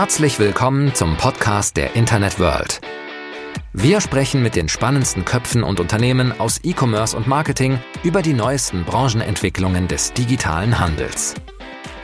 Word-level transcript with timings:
Herzlich 0.00 0.38
willkommen 0.38 0.94
zum 0.94 1.18
Podcast 1.18 1.76
der 1.76 1.94
Internet 1.94 2.40
World. 2.40 2.80
Wir 3.74 4.00
sprechen 4.00 4.42
mit 4.42 4.56
den 4.56 4.70
spannendsten 4.70 5.26
Köpfen 5.26 5.62
und 5.62 5.78
Unternehmen 5.78 6.32
aus 6.40 6.58
E-Commerce 6.64 7.14
und 7.14 7.26
Marketing 7.26 7.78
über 8.02 8.22
die 8.22 8.32
neuesten 8.32 8.86
Branchenentwicklungen 8.86 9.88
des 9.88 10.14
digitalen 10.14 10.78
Handels. 10.78 11.34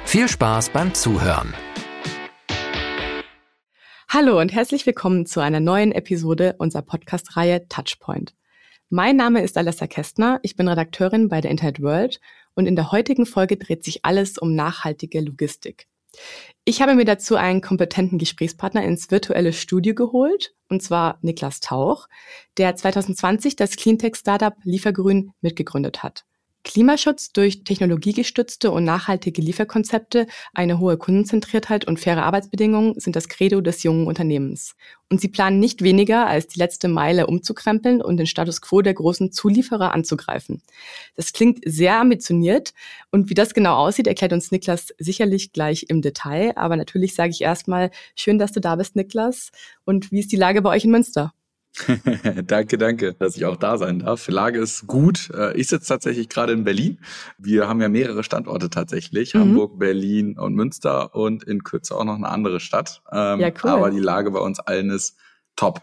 Viel 0.05 0.29
Spaß 0.29 0.69
beim 0.75 0.93
Zuhören. 0.93 1.55
Hallo 4.11 4.39
und 4.39 4.53
herzlich 4.53 4.85
willkommen 4.85 5.25
zu 5.25 5.41
einer 5.41 5.61
neuen 5.61 5.93
Episode 5.93 6.55
unserer 6.59 6.83
Podcast-Reihe 6.83 7.67
Touchpoint. 7.69 8.35
Mein 8.91 9.17
Name 9.17 9.41
ist 9.41 9.57
Alessa 9.57 9.87
Kästner, 9.87 10.39
ich 10.43 10.55
bin 10.55 10.69
Redakteurin 10.69 11.31
bei 11.31 11.41
der 11.41 11.51
Internet 11.51 11.81
World 11.81 12.21
und 12.55 12.67
in 12.67 12.77
der 12.77 12.93
heutigen 12.93 13.25
Folge 13.25 13.57
dreht 13.57 13.85
sich 13.85 14.05
alles 14.05 14.37
um 14.37 14.55
nachhaltige 14.55 15.23
Logistik. 15.23 15.87
Ich 16.69 16.83
habe 16.83 16.97
mir 16.97 17.05
dazu 17.05 17.37
einen 17.37 17.61
kompetenten 17.61 18.19
Gesprächspartner 18.19 18.83
ins 18.83 19.13
virtuelle 19.13 19.53
Studio 19.53 19.95
geholt, 19.95 20.53
und 20.69 20.83
zwar 20.83 21.17
Niklas 21.23 21.61
Tauch, 21.61 22.09
der 22.59 22.75
2020 22.75 23.55
das 23.55 23.77
Cleantech-Startup 23.77 24.53
Liefergrün 24.65 25.31
mitgegründet 25.41 26.03
hat. 26.03 26.25
Klimaschutz 26.67 27.31
durch 27.31 27.63
technologiegestützte 27.63 28.73
und 28.73 28.83
nachhaltige 28.83 29.41
Lieferkonzepte, 29.41 30.27
eine 30.53 30.81
hohe 30.81 30.97
Kundenzentriertheit 30.97 31.85
und 31.85 32.01
faire 32.01 32.25
Arbeitsbedingungen 32.25 32.99
sind 32.99 33.15
das 33.15 33.29
Credo 33.29 33.61
des 33.61 33.85
jungen 33.85 34.09
Unternehmens. 34.09 34.75
Und 35.09 35.21
sie 35.21 35.29
planen 35.29 35.61
nicht 35.61 35.83
weniger, 35.83 36.27
als 36.27 36.49
die 36.49 36.59
letzte 36.59 36.89
Meile 36.89 37.29
umzukrempeln 37.29 38.03
und 38.03 38.17
den 38.17 38.27
Status 38.27 38.61
quo 38.61 38.83
der 38.83 38.95
großen 38.95 39.31
Zulieferer 39.31 39.95
anzugreifen. 39.95 40.61
Das 41.15 41.33
klingt 41.33 41.61
sehr 41.65 42.01
ambitioniert 42.01 42.75
und 43.13 43.31
wie 43.31 43.35
das 43.35 43.55
genau 43.55 43.77
aussieht, 43.77 44.09
erklärt 44.09 44.33
uns 44.33 44.51
Niklas 44.51 44.93
sicherlich 44.99 45.53
gleich 45.53 45.87
im 45.89 46.03
Detail. 46.03 46.53
Aber 46.57 46.77
natürlich 46.77 47.15
sage 47.15 47.31
ich 47.31 47.43
erstmal, 47.43 47.93
schön, 48.17 48.41
dass 48.41 48.51
du 48.51 48.61
da 48.61 48.75
bist, 48.75 48.97
Niklas. 48.97 49.53
Und 49.85 50.11
wie 50.11 50.19
ist 50.19 50.33
die 50.33 50.37
Lage 50.37 50.63
bei 50.63 50.71
euch 50.71 50.85
in 50.85 50.91
Münster? 50.91 51.33
danke, 52.47 52.79
danke, 52.79 53.15
dass 53.15 53.37
ich 53.37 53.45
auch 53.45 53.57
da 53.57 53.79
sein 53.79 54.01
darf. 54.01 54.29
Lage 54.29 54.61
ist 54.61 54.87
gut. 54.87 55.31
Äh, 55.31 55.57
ich 55.57 55.69
sitze 55.69 55.89
tatsächlich 55.89 56.29
gerade 56.29 56.53
in 56.53 56.65
Berlin. 56.65 56.99
Wir 57.39 57.69
haben 57.69 57.81
ja 57.81 57.89
mehrere 57.89 58.25
Standorte 58.25 58.71
tatsächlich. 58.71 59.35
Mhm. 59.35 59.41
Hamburg, 59.41 59.79
Berlin 59.79 60.39
und 60.39 60.55
Münster 60.55 61.15
und 61.15 61.45
in 61.45 61.65
Kürze 61.65 61.95
auch 61.97 62.05
noch 62.05 62.17
eine 62.17 62.29
andere 62.29 62.61
Stadt. 62.61 63.03
Ähm, 63.13 63.41
ja, 63.41 63.49
cool. 63.63 63.71
Aber 63.71 63.91
die 63.91 64.01
Lage 64.01 64.31
bei 64.31 64.41
uns 64.41 64.61
allen 64.61 64.91
ist 64.91 65.17
top. 65.55 65.83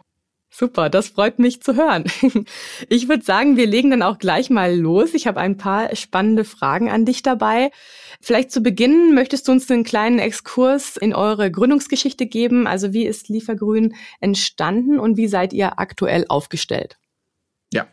Super, 0.56 0.92
das 0.92 1.08
freut 1.08 1.40
mich 1.40 1.62
zu 1.62 1.76
hören. 1.76 2.06
Ich 2.90 3.10
würde 3.10 3.24
sagen, 3.24 3.58
wir 3.58 3.66
legen 3.66 3.90
dann 3.90 4.04
auch 4.04 4.20
gleich 4.20 4.52
mal 4.52 4.76
los. 4.76 5.16
Ich 5.16 5.26
habe 5.26 5.40
ein 5.40 5.58
paar 5.58 5.96
spannende 5.96 6.44
Fragen 6.44 6.92
an 6.92 7.06
dich 7.06 7.24
dabei. 7.24 7.72
Vielleicht 8.22 8.52
zu 8.52 8.62
Beginn 8.62 9.16
möchtest 9.16 9.48
du 9.48 9.52
uns 9.52 9.70
einen 9.72 9.84
kleinen 9.84 10.20
Exkurs 10.20 10.96
in 10.96 11.16
eure 11.16 11.50
Gründungsgeschichte 11.50 12.28
geben. 12.28 12.68
Also 12.68 12.94
wie 12.94 13.06
ist 13.06 13.30
Liefergrün 13.30 13.96
entstanden 14.20 15.00
und 15.00 15.18
wie 15.18 15.28
seid 15.28 15.54
ihr 15.54 15.80
aktuell 15.80 16.26
aufgestellt? 16.30 16.98
Ja, 17.72 17.88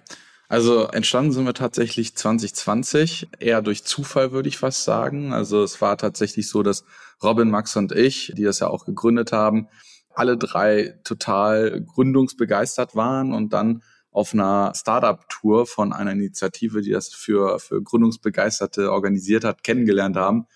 also 0.49 0.87
entstanden 0.89 1.33
sind 1.33 1.47
wir 1.47 1.55
tatsächlich 1.55 2.15
2020, 2.15 3.29
eher 3.39 3.63
durch 3.63 3.85
Zufall 3.85 4.33
würde 4.33 4.51
ich 4.51 4.59
fast 4.59 4.85
sagen. 4.85 5.33
Also 5.33 5.63
es 5.63 5.81
war 5.81 5.97
tatsächlich 5.97 6.49
so, 6.51 6.63
dass 6.63 6.85
Robin, 7.23 7.49
Max 7.51 7.75
und 7.77 7.93
ich, 7.93 8.33
die 8.37 8.45
das 8.45 8.59
ja 8.59 8.67
auch 8.67 8.85
gegründet 8.85 9.33
haben, 9.33 9.69
alle 10.15 10.37
drei 10.37 10.99
total 11.05 11.83
gründungsbegeistert 11.83 12.95
waren 12.95 13.33
und 13.33 13.53
dann 13.53 13.83
auf 14.13 14.35
einer 14.35 14.73
Startup-Tour 14.75 15.67
von 15.67 15.93
einer 15.93 16.13
Initiative, 16.13 16.83
die 16.83 16.91
das 16.91 17.13
für, 17.15 17.59
für 17.61 17.83
Gründungsbegeisterte 17.83 18.91
organisiert 18.93 19.45
hat, 19.45 19.63
kennengelernt 19.63 20.17
haben, 20.17 20.47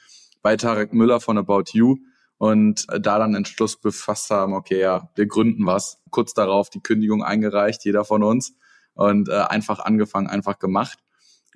bei 0.42 0.56
Tarek 0.56 0.92
Müller 0.92 1.20
von 1.20 1.38
About 1.38 1.64
You 1.72 1.98
und 2.36 2.86
da 2.88 3.18
dann 3.18 3.34
Entschluss 3.34 3.80
befasst 3.80 4.30
haben, 4.30 4.54
okay, 4.54 4.80
ja, 4.80 5.08
wir 5.14 5.26
gründen 5.26 5.66
was. 5.66 6.02
Kurz 6.10 6.34
darauf 6.34 6.68
die 6.68 6.80
Kündigung 6.80 7.22
eingereicht, 7.22 7.84
jeder 7.84 8.04
von 8.04 8.22
uns 8.24 8.56
und 8.94 9.28
äh, 9.28 9.32
einfach 9.32 9.80
angefangen, 9.80 10.26
einfach 10.26 10.58
gemacht. 10.58 10.98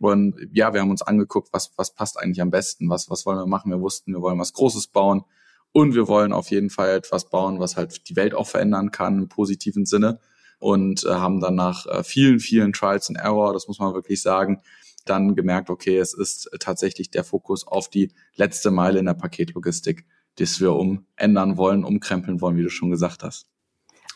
Und 0.00 0.36
ja, 0.52 0.72
wir 0.72 0.80
haben 0.80 0.90
uns 0.90 1.02
angeguckt, 1.02 1.48
was, 1.52 1.72
was 1.76 1.92
passt 1.92 2.18
eigentlich 2.18 2.40
am 2.40 2.50
besten, 2.50 2.88
was, 2.88 3.10
was 3.10 3.26
wollen 3.26 3.38
wir 3.38 3.46
machen. 3.46 3.72
Wir 3.72 3.80
wussten, 3.80 4.12
wir 4.12 4.20
wollen 4.20 4.38
was 4.38 4.52
Großes 4.52 4.86
bauen 4.88 5.24
und 5.72 5.94
wir 5.94 6.08
wollen 6.08 6.32
auf 6.32 6.50
jeden 6.50 6.70
Fall 6.70 6.90
etwas 6.90 7.28
bauen, 7.28 7.60
was 7.60 7.76
halt 7.76 8.08
die 8.08 8.16
Welt 8.16 8.34
auch 8.34 8.46
verändern 8.46 8.90
kann 8.90 9.18
im 9.18 9.28
positiven 9.28 9.86
Sinne 9.86 10.20
und 10.58 11.04
äh, 11.04 11.10
haben 11.10 11.40
dann 11.40 11.54
nach 11.54 11.86
äh, 11.86 12.02
vielen, 12.02 12.40
vielen 12.40 12.72
Trials 12.72 13.08
and 13.08 13.18
Error, 13.18 13.52
das 13.52 13.68
muss 13.68 13.78
man 13.78 13.94
wirklich 13.94 14.22
sagen, 14.22 14.62
dann 15.04 15.34
gemerkt, 15.34 15.70
okay, 15.70 15.98
es 15.98 16.12
ist 16.12 16.50
tatsächlich 16.60 17.10
der 17.10 17.24
Fokus 17.24 17.66
auf 17.66 17.88
die 17.88 18.12
letzte 18.34 18.70
Meile 18.70 18.98
in 18.98 19.06
der 19.06 19.14
Paketlogistik, 19.14 20.04
das 20.36 20.60
wir 20.60 20.74
umändern 20.74 21.56
wollen, 21.56 21.84
umkrempeln 21.84 22.40
wollen, 22.40 22.56
wie 22.56 22.62
du 22.62 22.70
schon 22.70 22.90
gesagt 22.90 23.22
hast. 23.22 23.48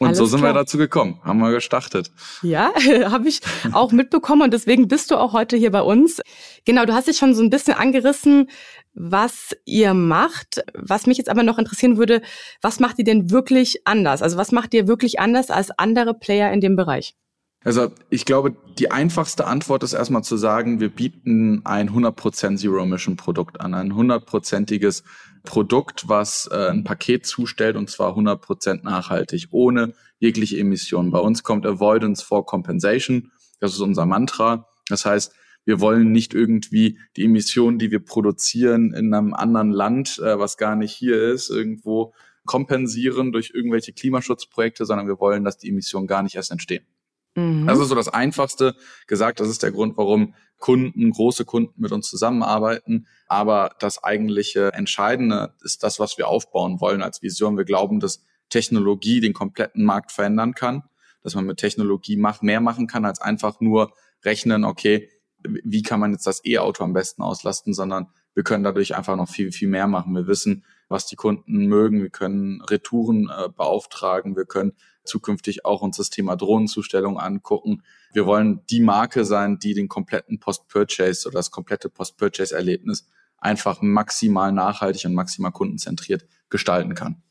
Und 0.02 0.08
Alles 0.08 0.18
so 0.18 0.26
sind 0.26 0.40
klar. 0.40 0.50
wir 0.50 0.54
dazu 0.54 0.78
gekommen, 0.78 1.20
haben 1.22 1.38
wir 1.38 1.52
gestartet. 1.52 2.10
Ja, 2.42 2.72
habe 3.04 3.28
ich 3.28 3.40
auch 3.70 3.92
mitbekommen 3.92 4.42
und 4.42 4.52
deswegen 4.52 4.88
bist 4.88 5.12
du 5.12 5.16
auch 5.16 5.32
heute 5.32 5.56
hier 5.56 5.70
bei 5.70 5.80
uns. 5.80 6.20
Genau, 6.64 6.84
du 6.86 6.92
hast 6.92 7.06
dich 7.06 7.18
schon 7.18 7.36
so 7.36 7.42
ein 7.42 7.50
bisschen 7.50 7.74
angerissen, 7.74 8.50
was 8.94 9.56
ihr 9.64 9.94
macht. 9.94 10.64
Was 10.74 11.06
mich 11.06 11.18
jetzt 11.18 11.30
aber 11.30 11.44
noch 11.44 11.56
interessieren 11.56 11.98
würde, 11.98 12.20
was 12.60 12.80
macht 12.80 12.98
ihr 12.98 13.04
denn 13.04 13.30
wirklich 13.30 13.86
anders? 13.86 14.22
Also 14.22 14.36
was 14.36 14.50
macht 14.50 14.74
ihr 14.74 14.88
wirklich 14.88 15.20
anders 15.20 15.50
als 15.50 15.70
andere 15.70 16.14
Player 16.14 16.52
in 16.52 16.60
dem 16.60 16.74
Bereich? 16.74 17.14
Also 17.62 17.92
ich 18.10 18.24
glaube, 18.24 18.56
die 18.78 18.90
einfachste 18.90 19.46
Antwort 19.46 19.84
ist 19.84 19.92
erstmal 19.92 20.24
zu 20.24 20.36
sagen, 20.36 20.80
wir 20.80 20.88
bieten 20.88 21.60
ein 21.64 21.90
100% 21.90 22.56
Zero-Emission-Produkt 22.56 23.60
an, 23.60 23.74
ein 23.74 23.94
hundertprozentiges 23.94 25.04
Produkt, 25.44 26.08
was 26.08 26.48
äh, 26.52 26.68
ein 26.68 26.84
Paket 26.84 27.26
zustellt 27.26 27.76
und 27.76 27.90
zwar 27.90 28.16
100% 28.16 28.82
nachhaltig, 28.82 29.48
ohne 29.50 29.94
jegliche 30.18 30.58
Emissionen. 30.58 31.10
Bei 31.10 31.18
uns 31.18 31.42
kommt 31.42 31.66
Avoidance 31.66 32.24
for 32.24 32.46
Compensation, 32.46 33.32
das 33.60 33.72
ist 33.72 33.80
unser 33.80 34.06
Mantra. 34.06 34.68
Das 34.88 35.04
heißt, 35.04 35.32
wir 35.64 35.80
wollen 35.80 36.10
nicht 36.10 36.34
irgendwie 36.34 36.98
die 37.16 37.24
Emissionen, 37.24 37.78
die 37.78 37.90
wir 37.90 38.00
produzieren 38.00 38.92
in 38.92 39.14
einem 39.14 39.34
anderen 39.34 39.70
Land, 39.70 40.18
äh, 40.18 40.38
was 40.38 40.56
gar 40.56 40.76
nicht 40.76 40.92
hier 40.92 41.20
ist, 41.22 41.50
irgendwo 41.50 42.14
kompensieren 42.44 43.32
durch 43.32 43.52
irgendwelche 43.54 43.92
Klimaschutzprojekte, 43.92 44.84
sondern 44.84 45.06
wir 45.06 45.20
wollen, 45.20 45.44
dass 45.44 45.58
die 45.58 45.68
Emissionen 45.68 46.06
gar 46.06 46.22
nicht 46.22 46.34
erst 46.34 46.50
entstehen. 46.50 46.84
Mhm. 47.34 47.66
Das 47.66 47.78
ist 47.78 47.88
so 47.88 47.94
das 47.94 48.08
Einfachste 48.08 48.74
gesagt. 49.06 49.40
Das 49.40 49.48
ist 49.48 49.62
der 49.62 49.72
Grund, 49.72 49.96
warum 49.96 50.34
Kunden, 50.58 51.10
große 51.10 51.44
Kunden 51.44 51.80
mit 51.80 51.92
uns 51.92 52.08
zusammenarbeiten. 52.08 53.06
Aber 53.26 53.74
das 53.80 54.02
eigentliche 54.04 54.72
Entscheidende 54.72 55.54
ist 55.62 55.82
das, 55.82 55.98
was 55.98 56.18
wir 56.18 56.28
aufbauen 56.28 56.80
wollen 56.80 57.02
als 57.02 57.22
Vision. 57.22 57.56
Wir 57.56 57.64
glauben, 57.64 58.00
dass 58.00 58.24
Technologie 58.48 59.20
den 59.20 59.32
kompletten 59.32 59.84
Markt 59.84 60.12
verändern 60.12 60.54
kann, 60.54 60.84
dass 61.22 61.34
man 61.34 61.46
mit 61.46 61.56
Technologie 61.58 62.16
mehr 62.42 62.60
machen 62.60 62.86
kann, 62.86 63.04
als 63.04 63.20
einfach 63.20 63.60
nur 63.60 63.92
rechnen, 64.24 64.64
okay, 64.64 65.08
wie 65.42 65.82
kann 65.82 65.98
man 65.98 66.12
jetzt 66.12 66.26
das 66.26 66.44
E-Auto 66.44 66.84
am 66.84 66.92
besten 66.92 67.22
auslasten, 67.22 67.74
sondern 67.74 68.08
wir 68.34 68.44
können 68.44 68.62
dadurch 68.62 68.94
einfach 68.94 69.16
noch 69.16 69.28
viel, 69.28 69.52
viel 69.52 69.68
mehr 69.68 69.86
machen. 69.86 70.14
Wir 70.14 70.26
wissen, 70.26 70.64
was 70.92 71.06
die 71.06 71.16
Kunden 71.16 71.66
mögen. 71.66 72.02
Wir 72.02 72.10
können 72.10 72.60
Retouren 72.62 73.30
äh, 73.30 73.48
beauftragen. 73.48 74.36
Wir 74.36 74.44
können 74.44 74.72
zukünftig 75.04 75.64
auch 75.64 75.82
uns 75.82 75.96
das 75.96 76.10
Thema 76.10 76.36
Drohnenzustellung 76.36 77.18
angucken. 77.18 77.82
Wir 78.12 78.26
wollen 78.26 78.60
die 78.70 78.80
Marke 78.80 79.24
sein, 79.24 79.58
die 79.58 79.74
den 79.74 79.88
kompletten 79.88 80.38
Post-Purchase 80.38 81.28
oder 81.28 81.38
das 81.38 81.50
komplette 81.50 81.88
Post-Purchase-Erlebnis 81.88 83.08
einfach 83.38 83.82
maximal 83.82 84.52
nachhaltig 84.52 85.04
und 85.04 85.14
maximal 85.14 85.50
kundenzentriert 85.50 86.26
gestalten 86.48 86.94
kann. 86.94 87.22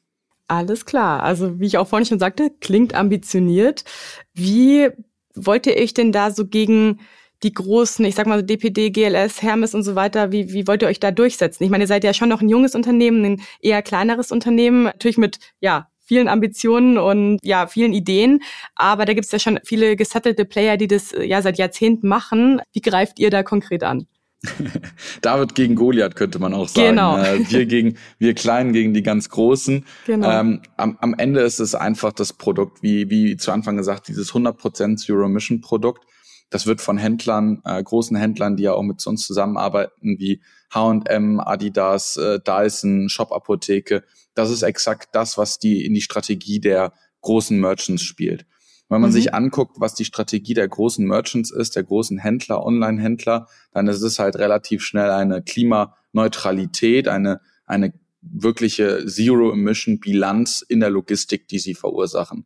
Alles 0.48 0.86
klar. 0.86 1.24
Also 1.24 1.60
wie 1.62 1.68
ich 1.68 1.78
auch 1.78 1.88
vorhin 1.88 2.06
schon 2.06 2.20
sagte, 2.20 2.52
klingt 2.60 2.94
ambitioniert. 2.94 3.86
Wie 4.34 4.90
wollt 5.34 5.66
ihr 5.66 5.78
euch 5.78 5.94
denn 5.94 6.12
da 6.12 6.32
so 6.32 6.46
gegen 6.46 7.00
die 7.44 7.54
großen, 7.54 8.06
ich 8.06 8.16
sag 8.16 8.28
mal 8.28 8.40
so 8.40 8.46
DPD, 8.46 8.92
GLS, 8.92 9.42
Hermes 9.42 9.74
und 9.74 9.84
so 9.84 9.96
weiter, 9.96 10.32
wie, 10.32 10.54
wie 10.54 10.68
wollt 10.68 10.82
ihr 10.82 10.88
euch 10.88 11.00
da 11.00 11.12
durchsetzen? 11.12 11.64
Ich 11.64 11.70
meine, 11.70 11.86
ihr 11.86 11.88
seid 11.88 12.04
ja 12.04 12.14
schon 12.14 12.30
noch 12.30 12.42
ein 12.42 12.50
junges 12.50 12.76
Unternehmen, 12.76 13.26
ein 13.26 13.42
eher 13.62 13.82
kleineres 13.82 14.32
Unternehmen, 14.32 14.84
natürlich 14.84 15.18
mit, 15.18 15.40
ja, 15.60 15.88
vielen 16.12 16.28
Ambitionen 16.28 16.98
und 16.98 17.40
ja, 17.42 17.68
vielen 17.68 17.94
Ideen. 17.94 18.42
Aber 18.76 19.06
da 19.06 19.14
gibt 19.14 19.26
es 19.26 19.32
ja 19.32 19.40
schon 19.40 19.60
viele 19.64 19.96
gesattelte 19.96 20.44
Player, 20.44 20.76
die 20.76 20.88
das 20.88 21.14
ja 21.18 21.42
seit 21.42 21.58
Jahrzehnten 21.58 22.10
machen. 22.10 22.62
Wie 22.74 22.82
greift 22.82 23.18
ihr 23.18 23.30
da 23.30 23.44
konkret 23.44 23.84
an? 23.84 24.08
David 25.22 25.56
gegen 25.56 25.76
Goliath 25.76 26.16
könnte 26.16 26.40
man 26.40 26.54
auch 26.54 26.68
sagen. 26.68 26.90
Genau. 26.90 27.18
Äh, 27.18 27.50
wir 27.50 27.66
gegen 27.66 27.98
wir 28.18 28.34
Kleinen 28.34 28.74
gegen 28.74 28.94
die 28.94 29.04
ganz 29.04 29.30
Großen. 29.30 29.86
Genau. 30.06 30.30
Ähm, 30.30 30.62
am, 30.76 30.98
am 31.00 31.14
Ende 31.14 31.42
ist 31.42 31.60
es 31.60 31.76
einfach 31.76 32.12
das 32.12 32.34
Produkt, 32.34 32.84
wie 32.84 33.10
wie 33.10 33.38
zu 33.38 33.52
Anfang 33.52 33.78
gesagt, 33.78 34.08
dieses 34.08 34.34
100% 34.34 34.98
Zero 34.98 35.26
Emission 35.26 35.62
Produkt 35.62 36.06
das 36.52 36.68
wird 36.68 36.82
von 36.82 36.98
Händlern, 36.98 37.62
äh, 37.66 37.82
großen 37.82 38.16
Händlern, 38.16 38.58
die 38.58 38.64
ja 38.64 38.74
auch 38.74 38.84
mit 38.84 39.06
uns 39.08 39.26
zusammenarbeiten, 39.26 40.20
wie 40.20 40.42
H&M, 40.72 41.40
Adidas, 41.40 42.18
äh, 42.18 42.40
Dyson, 42.40 43.10
Shop 43.10 43.32
Apotheke. 43.32 44.04
Das 44.36 44.52
ist 44.52 44.62
exakt 44.62 45.10
das, 45.14 45.38
was 45.38 45.60
die 45.60 45.86
in 45.86 45.94
die 45.94 46.02
Strategie 46.02 46.60
der 46.60 46.94
großen 47.22 47.60
Merchants 47.60 48.04
spielt. 48.04 48.46
Wenn 48.90 49.00
man 49.00 49.12
mhm. 49.12 49.14
sich 49.14 49.34
anguckt, 49.34 49.78
was 49.80 49.94
die 49.94 50.04
Strategie 50.04 50.54
der 50.54 50.68
großen 50.68 51.06
Merchants 51.06 51.52
ist, 51.52 51.78
der 51.78 51.84
großen 51.84 52.18
Händler, 52.18 52.66
Online-Händler, 52.66 53.48
dann 53.72 53.88
ist 53.88 54.02
es 54.02 54.20
halt 54.20 54.36
relativ 54.36 54.84
schnell 54.84 55.10
eine 55.10 55.42
Klimaneutralität, 55.42 57.08
eine, 57.08 57.40
eine 57.66 57.94
wirkliche 58.22 59.06
Zero-Emission-Bilanz 59.06 60.66
in 60.68 60.82
der 60.82 60.90
Logistik, 60.90 61.48
die 61.48 61.60
sie 61.60 61.74
verursachen. 61.74 62.40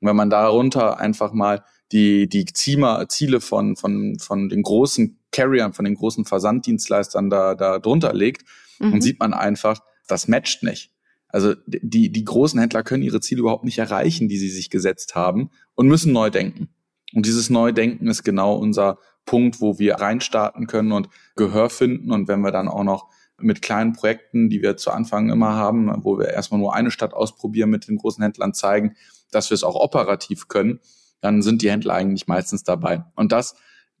Und 0.00 0.08
wenn 0.08 0.16
man 0.16 0.28
darunter 0.28 1.00
einfach 1.00 1.32
mal 1.32 1.64
die, 1.92 2.28
die 2.28 2.44
Ziele 2.46 3.40
von, 3.40 3.76
von, 3.76 4.18
von 4.18 4.48
den 4.48 4.62
großen 4.62 5.18
Carriern, 5.30 5.72
von 5.72 5.84
den 5.84 5.94
großen 5.94 6.24
Versanddienstleistern 6.24 7.30
da, 7.30 7.54
da 7.54 7.78
drunter 7.78 8.12
legt, 8.12 8.44
mhm. 8.78 8.92
dann 8.92 9.00
sieht 9.00 9.20
man 9.20 9.34
einfach, 9.34 9.80
das 10.08 10.28
matcht 10.28 10.62
nicht. 10.62 10.92
Also 11.28 11.54
die, 11.66 12.10
die 12.10 12.24
großen 12.24 12.58
Händler 12.58 12.82
können 12.82 13.02
ihre 13.02 13.20
Ziele 13.20 13.40
überhaupt 13.40 13.64
nicht 13.64 13.78
erreichen, 13.78 14.28
die 14.28 14.38
sie 14.38 14.48
sich 14.48 14.70
gesetzt 14.70 15.14
haben 15.14 15.50
und 15.74 15.88
müssen 15.88 16.12
neu 16.12 16.30
denken. 16.30 16.68
Und 17.14 17.26
dieses 17.26 17.50
Neudenken 17.50 18.08
ist 18.08 18.24
genau 18.24 18.56
unser 18.56 18.98
Punkt, 19.24 19.60
wo 19.60 19.78
wir 19.78 19.96
reinstarten 19.96 20.66
können 20.66 20.92
und 20.92 21.08
Gehör 21.34 21.68
finden. 21.68 22.12
Und 22.12 22.28
wenn 22.28 22.40
wir 22.40 22.52
dann 22.52 22.68
auch 22.68 22.84
noch 22.84 23.10
mit 23.38 23.60
kleinen 23.60 23.92
Projekten, 23.92 24.48
die 24.48 24.62
wir 24.62 24.76
zu 24.76 24.90
Anfang 24.90 25.28
immer 25.28 25.54
haben, 25.54 25.92
wo 26.04 26.18
wir 26.18 26.28
erstmal 26.28 26.60
nur 26.60 26.74
eine 26.74 26.90
Stadt 26.90 27.12
ausprobieren, 27.12 27.70
mit 27.70 27.88
den 27.88 27.98
großen 27.98 28.22
Händlern 28.22 28.54
zeigen, 28.54 28.96
dass 29.30 29.50
wir 29.50 29.56
es 29.56 29.64
auch 29.64 29.74
operativ 29.74 30.48
können, 30.48 30.80
dann 31.26 31.42
sind 31.42 31.62
die 31.62 31.70
Händler 31.70 31.94
eigentlich 31.94 32.28
meistens 32.28 32.62
dabei. 32.62 33.04
Und 33.16 33.32
das, 33.32 33.56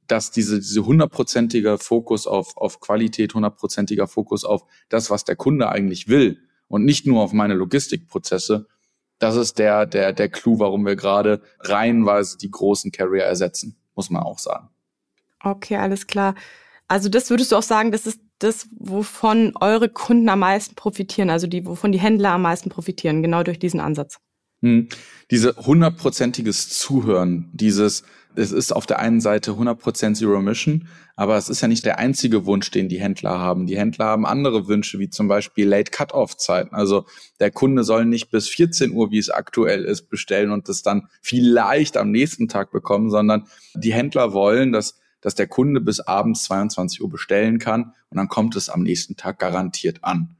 dass 0.06 0.30
diese, 0.30 0.60
diese 0.60 0.86
hundertprozentige 0.86 1.76
Fokus 1.76 2.28
auf, 2.28 2.56
auf 2.56 2.80
Qualität, 2.80 3.34
hundertprozentiger 3.34 4.06
Fokus 4.06 4.44
auf 4.44 4.64
das, 4.88 5.10
was 5.10 5.24
der 5.24 5.34
Kunde 5.34 5.68
eigentlich 5.68 6.06
will 6.06 6.38
und 6.68 6.84
nicht 6.84 7.06
nur 7.06 7.22
auf 7.22 7.32
meine 7.32 7.54
Logistikprozesse, 7.54 8.68
das 9.18 9.34
ist 9.34 9.58
der, 9.58 9.86
der, 9.86 10.12
der 10.12 10.28
Clou, 10.28 10.60
warum 10.60 10.86
wir 10.86 10.94
gerade 10.94 11.42
reihenweise 11.60 12.38
die 12.38 12.50
großen 12.50 12.92
Carrier 12.92 13.24
ersetzen, 13.24 13.76
muss 13.96 14.10
man 14.10 14.22
auch 14.22 14.38
sagen. 14.38 14.68
Okay, 15.42 15.76
alles 15.76 16.06
klar. 16.06 16.34
Also 16.86 17.08
das 17.08 17.30
würdest 17.30 17.50
du 17.50 17.56
auch 17.56 17.62
sagen, 17.62 17.90
das 17.90 18.06
ist 18.06 18.20
das, 18.38 18.68
wovon 18.78 19.54
eure 19.60 19.88
Kunden 19.88 20.28
am 20.28 20.40
meisten 20.40 20.76
profitieren, 20.76 21.30
also 21.30 21.46
die, 21.46 21.66
wovon 21.66 21.90
die 21.90 21.98
Händler 21.98 22.30
am 22.30 22.42
meisten 22.42 22.68
profitieren, 22.68 23.22
genau 23.22 23.42
durch 23.42 23.58
diesen 23.58 23.80
Ansatz. 23.80 24.20
Hm. 24.62 24.88
Diese 25.30 25.56
hundertprozentiges 25.56 26.68
Zuhören, 26.68 27.50
dieses, 27.52 28.04
es 28.36 28.52
ist 28.52 28.72
auf 28.72 28.86
der 28.86 28.98
einen 29.00 29.20
Seite 29.20 29.52
100% 29.52 30.14
Zero 30.14 30.40
Mission, 30.40 30.88
aber 31.16 31.36
es 31.36 31.48
ist 31.48 31.60
ja 31.60 31.68
nicht 31.68 31.84
der 31.84 31.98
einzige 31.98 32.46
Wunsch, 32.46 32.70
den 32.70 32.88
die 32.88 33.00
Händler 33.00 33.38
haben. 33.38 33.66
Die 33.66 33.78
Händler 33.78 34.06
haben 34.06 34.26
andere 34.26 34.68
Wünsche, 34.68 34.98
wie 34.98 35.10
zum 35.10 35.28
Beispiel 35.28 35.66
Late 35.68 35.90
Cut-Off-Zeiten. 35.90 36.74
Also 36.74 37.06
der 37.40 37.50
Kunde 37.50 37.84
soll 37.84 38.04
nicht 38.04 38.30
bis 38.30 38.48
14 38.48 38.92
Uhr, 38.92 39.10
wie 39.10 39.18
es 39.18 39.30
aktuell 39.30 39.84
ist, 39.84 40.08
bestellen 40.08 40.50
und 40.50 40.68
das 40.68 40.82
dann 40.82 41.08
vielleicht 41.20 41.96
am 41.96 42.10
nächsten 42.10 42.48
Tag 42.48 42.70
bekommen, 42.70 43.10
sondern 43.10 43.46
die 43.74 43.92
Händler 43.92 44.32
wollen, 44.32 44.72
dass 44.72 44.98
dass 45.26 45.34
der 45.34 45.48
Kunde 45.48 45.80
bis 45.80 45.98
abends 45.98 46.44
22 46.44 47.02
Uhr 47.02 47.10
bestellen 47.10 47.58
kann 47.58 47.94
und 48.10 48.16
dann 48.16 48.28
kommt 48.28 48.54
es 48.54 48.68
am 48.68 48.84
nächsten 48.84 49.16
Tag 49.16 49.40
garantiert 49.40 50.04
an. 50.04 50.36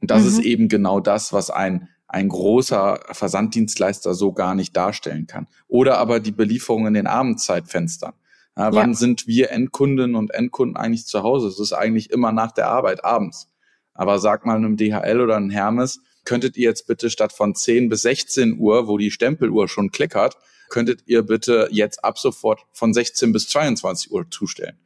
Und 0.00 0.10
das 0.10 0.22
mhm. 0.22 0.28
ist 0.28 0.38
eben 0.38 0.68
genau 0.68 1.00
das, 1.00 1.34
was 1.34 1.50
ein 1.50 1.90
ein 2.12 2.28
großer 2.28 3.00
Versanddienstleister 3.10 4.14
so 4.14 4.32
gar 4.32 4.54
nicht 4.54 4.76
darstellen 4.76 5.26
kann. 5.26 5.48
Oder 5.66 5.98
aber 5.98 6.20
die 6.20 6.30
Belieferung 6.30 6.86
in 6.86 6.94
den 6.94 7.06
Abendzeitfenstern. 7.06 8.12
Ja, 8.56 8.74
wann 8.74 8.90
ja. 8.90 8.96
sind 8.96 9.26
wir 9.26 9.50
Endkundinnen 9.50 10.14
und 10.14 10.32
Endkunden 10.32 10.76
eigentlich 10.76 11.06
zu 11.06 11.22
Hause? 11.22 11.48
Es 11.48 11.58
ist 11.58 11.72
eigentlich 11.72 12.10
immer 12.10 12.30
nach 12.30 12.52
der 12.52 12.68
Arbeit 12.68 13.02
abends. 13.02 13.48
Aber 13.94 14.18
sag 14.18 14.44
mal 14.44 14.56
einem 14.56 14.76
DHL 14.76 15.22
oder 15.22 15.36
einem 15.36 15.48
Hermes, 15.48 16.00
könntet 16.24 16.58
ihr 16.58 16.68
jetzt 16.68 16.86
bitte 16.86 17.08
statt 17.08 17.32
von 17.32 17.54
10 17.54 17.88
bis 17.88 18.02
16 18.02 18.58
Uhr, 18.58 18.88
wo 18.88 18.98
die 18.98 19.10
Stempeluhr 19.10 19.68
schon 19.68 19.90
klickert, 19.90 20.36
könntet 20.68 21.02
ihr 21.06 21.22
bitte 21.22 21.68
jetzt 21.70 22.04
ab 22.04 22.18
sofort 22.18 22.60
von 22.72 22.92
16 22.92 23.32
bis 23.32 23.48
22 23.48 24.12
Uhr 24.12 24.30
zustellen. 24.30 24.78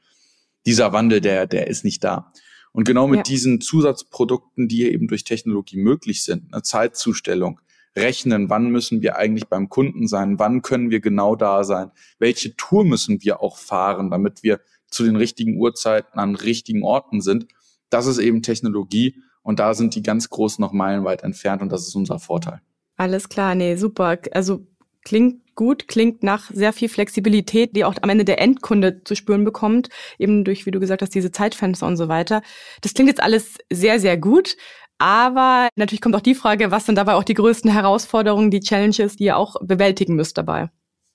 Dieser 0.65 0.93
Wandel, 0.93 1.21
der, 1.21 1.47
der 1.47 1.67
ist 1.67 1.85
nicht 1.85 2.05
da. 2.05 2.33
Und 2.77 2.85
genau 2.85 3.07
mit 3.07 3.17
ja. 3.17 3.23
diesen 3.23 3.63
Zusatzprodukten, 3.63 4.69
die 4.69 4.83
eben 4.93 5.09
durch 5.09 5.25
Technologie 5.25 5.79
möglich 5.79 6.23
sind, 6.23 6.53
eine 6.53 6.61
Zeitzustellung, 6.61 7.59
rechnen, 7.97 8.51
wann 8.51 8.69
müssen 8.69 9.01
wir 9.01 9.17
eigentlich 9.17 9.47
beim 9.47 9.71
Kunden 9.71 10.07
sein, 10.07 10.39
wann 10.39 10.61
können 10.61 10.91
wir 10.91 11.01
genau 11.01 11.37
da 11.37 11.65
sein, 11.65 11.91
welche 12.19 12.55
Tour 12.55 12.85
müssen 12.85 13.23
wir 13.23 13.41
auch 13.41 13.57
fahren, 13.57 14.11
damit 14.11 14.43
wir 14.43 14.61
zu 14.91 15.05
den 15.05 15.17
richtigen 15.17 15.57
Uhrzeiten 15.57 16.19
an 16.19 16.35
richtigen 16.35 16.83
Orten 16.83 17.23
sind. 17.23 17.47
Das 17.89 18.05
ist 18.05 18.19
eben 18.19 18.43
Technologie 18.43 19.23
und 19.41 19.59
da 19.59 19.73
sind 19.73 19.95
die 19.95 20.03
ganz 20.03 20.29
großen 20.29 20.61
noch 20.61 20.73
meilenweit 20.73 21.23
entfernt 21.23 21.63
und 21.63 21.73
das 21.73 21.89
ist 21.89 21.95
unser 21.95 22.19
Vorteil. 22.19 22.61
Alles 22.99 23.31
klar, 23.31 23.55
nee, 23.55 23.77
super. 23.77 24.19
Also 24.33 24.67
klingt 25.07 25.55
gut, 25.55 25.87
klingt 25.87 26.23
nach 26.25 26.51
sehr 26.51 26.73
viel 26.73 26.89
Flexibilität, 26.89 27.75
die 27.77 27.85
auch 27.85 27.95
am 28.03 28.11
Ende 28.11 28.25
der 28.25 28.41
Endkunde 28.41 29.03
zu 29.05 29.15
spüren 29.15 29.45
bekommt, 29.45 29.89
eben 30.19 30.45
durch, 30.45 30.67
wie 30.67 30.73
du 30.73 30.81
gesagt 30.81 31.01
hast, 31.01 31.15
diese 31.15 31.31
Zeitfenster 31.31 31.87
und 31.87 31.97
so 31.97 32.09
weiter. 32.09 32.43
Das 32.83 32.93
klingt 32.93 33.09
jetzt 33.09 33.23
alles 33.23 33.57
sehr, 33.73 34.01
sehr 34.01 34.19
gut. 34.19 34.57
Aber 34.99 35.69
natürlich 35.77 36.01
kommt 36.01 36.17
auch 36.17 36.21
die 36.21 36.35
Frage, 36.35 36.71
was 36.71 36.87
sind 36.87 36.97
dabei 36.97 37.15
auch 37.15 37.23
die 37.23 37.35
größten 37.35 37.71
Herausforderungen, 37.71 38.51
die 38.51 38.61
Challenges, 38.61 39.17
die 39.17 39.25
ihr 39.25 39.37
auch 39.37 39.57
bewältigen 39.63 40.17
müsst 40.17 40.39
dabei? 40.39 40.71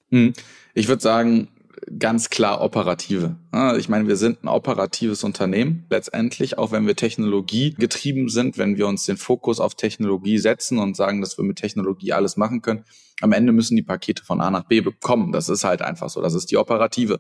Hm. 0.10 0.34
Ich 0.74 0.88
würde 0.88 1.02
sagen, 1.02 1.50
ganz 1.98 2.30
klar 2.30 2.62
operative. 2.62 3.36
Ich 3.78 3.90
meine, 3.90 4.08
wir 4.08 4.16
sind 4.16 4.44
ein 4.44 4.48
operatives 4.48 5.24
Unternehmen 5.24 5.86
letztendlich, 5.90 6.58
auch 6.58 6.72
wenn 6.72 6.86
wir 6.88 6.96
Technologie 6.96 7.74
getrieben 7.74 8.30
sind, 8.30 8.58
wenn 8.58 8.78
wir 8.78 8.88
uns 8.88 9.06
den 9.06 9.18
Fokus 9.18 9.60
auf 9.60 9.76
Technologie 9.76 10.38
setzen 10.38 10.80
und 10.80 10.96
sagen, 10.96 11.22
dass 11.22 11.38
wir 11.38 11.46
mit 11.46 11.58
Technologie 11.58 12.14
alles 12.14 12.38
machen 12.38 12.62
können. 12.62 12.86
Am 13.22 13.32
Ende 13.32 13.52
müssen 13.52 13.76
die 13.76 13.84
Pakete 13.84 14.24
von 14.24 14.42
A 14.42 14.52
nach 14.52 14.66
B 14.66 14.82
bekommen. 14.82 15.32
Das 15.32 15.50
ist 15.50 15.64
halt 15.64 15.82
einfach 15.82 16.10
so. 16.10 16.22
Das 16.22 16.34
ist 16.34 16.52
die 16.52 16.58
operative. 16.58 17.20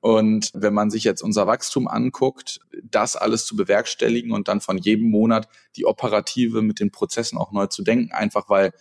Und 0.00 0.50
wenn 0.52 0.74
man 0.74 0.90
sich 0.90 1.04
jetzt 1.04 1.22
unser 1.22 1.46
Wachstum 1.46 1.86
anguckt, 1.86 2.58
das 2.82 3.14
alles 3.14 3.46
zu 3.46 3.54
bewerkstelligen 3.54 4.32
und 4.32 4.48
dann 4.48 4.60
von 4.60 4.78
jedem 4.78 5.08
Monat 5.10 5.48
die 5.76 5.86
operative 5.86 6.60
mit 6.60 6.80
den 6.80 6.90
Prozessen 6.90 7.38
auch 7.38 7.52
neu 7.52 7.66
zu 7.68 7.84
denken, 7.84 8.10
einfach 8.12 8.48
weil 8.48 8.72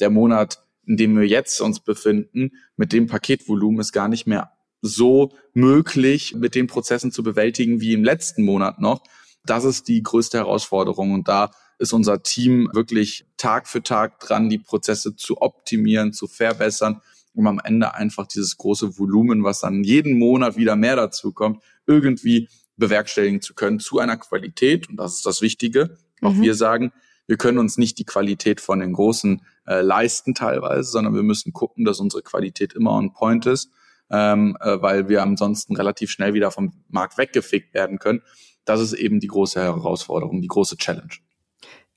der 0.00 0.10
Monat, 0.10 0.62
in 0.84 0.98
dem 0.98 1.18
wir 1.18 1.26
jetzt 1.26 1.62
uns 1.62 1.80
befinden, 1.80 2.50
mit 2.76 2.92
dem 2.92 3.06
Paketvolumen 3.06 3.80
ist 3.80 3.92
gar 3.92 4.08
nicht 4.08 4.26
mehr 4.26 4.52
so 4.82 5.32
möglich, 5.54 6.34
mit 6.34 6.54
den 6.54 6.66
Prozessen 6.66 7.12
zu 7.12 7.22
bewältigen 7.22 7.80
wie 7.80 7.92
im 7.92 8.04
letzten 8.04 8.44
Monat 8.44 8.80
noch. 8.80 9.02
Das 9.44 9.64
ist 9.64 9.88
die 9.88 10.02
größte 10.02 10.38
Herausforderung 10.38 11.12
und 11.12 11.28
da 11.28 11.50
ist 11.78 11.92
unser 11.92 12.22
Team 12.22 12.68
wirklich 12.72 13.26
Tag 13.36 13.68
für 13.68 13.82
Tag 13.82 14.20
dran, 14.20 14.48
die 14.48 14.58
Prozesse 14.58 15.14
zu 15.14 15.40
optimieren, 15.42 16.12
zu 16.12 16.26
verbessern, 16.26 17.00
um 17.34 17.46
am 17.46 17.60
Ende 17.62 17.94
einfach 17.94 18.26
dieses 18.26 18.56
große 18.56 18.98
Volumen, 18.98 19.44
was 19.44 19.60
dann 19.60 19.84
jeden 19.84 20.18
Monat 20.18 20.56
wieder 20.56 20.74
mehr 20.74 20.96
dazu 20.96 21.32
kommt, 21.32 21.62
irgendwie 21.86 22.48
bewerkstelligen 22.76 23.40
zu 23.40 23.54
können 23.54 23.78
zu 23.78 23.98
einer 23.98 24.16
Qualität. 24.16 24.88
Und 24.88 24.96
das 24.96 25.16
ist 25.16 25.26
das 25.26 25.42
Wichtige. 25.42 25.98
Auch 26.22 26.32
mhm. 26.32 26.42
wir 26.42 26.54
sagen, 26.54 26.92
wir 27.26 27.36
können 27.36 27.58
uns 27.58 27.76
nicht 27.76 27.98
die 27.98 28.04
Qualität 28.04 28.60
von 28.60 28.80
den 28.80 28.92
Großen 28.92 29.42
äh, 29.66 29.80
leisten 29.80 30.34
teilweise, 30.34 30.90
sondern 30.90 31.14
wir 31.14 31.22
müssen 31.22 31.52
gucken, 31.52 31.84
dass 31.84 32.00
unsere 32.00 32.22
Qualität 32.22 32.72
immer 32.72 32.92
on 32.92 33.12
point 33.12 33.46
ist 33.46 33.70
ähm, 34.10 34.56
äh, 34.60 34.80
weil 34.80 35.08
wir 35.08 35.22
ansonsten 35.22 35.76
relativ 35.76 36.10
schnell 36.10 36.34
wieder 36.34 36.50
vom 36.50 36.72
Markt 36.88 37.18
weggefegt 37.18 37.74
werden 37.74 37.98
können. 37.98 38.22
Das 38.64 38.80
ist 38.80 38.92
eben 38.92 39.20
die 39.20 39.28
große 39.28 39.60
Herausforderung, 39.60 40.42
die 40.42 40.48
große 40.48 40.76
Challenge. 40.76 41.12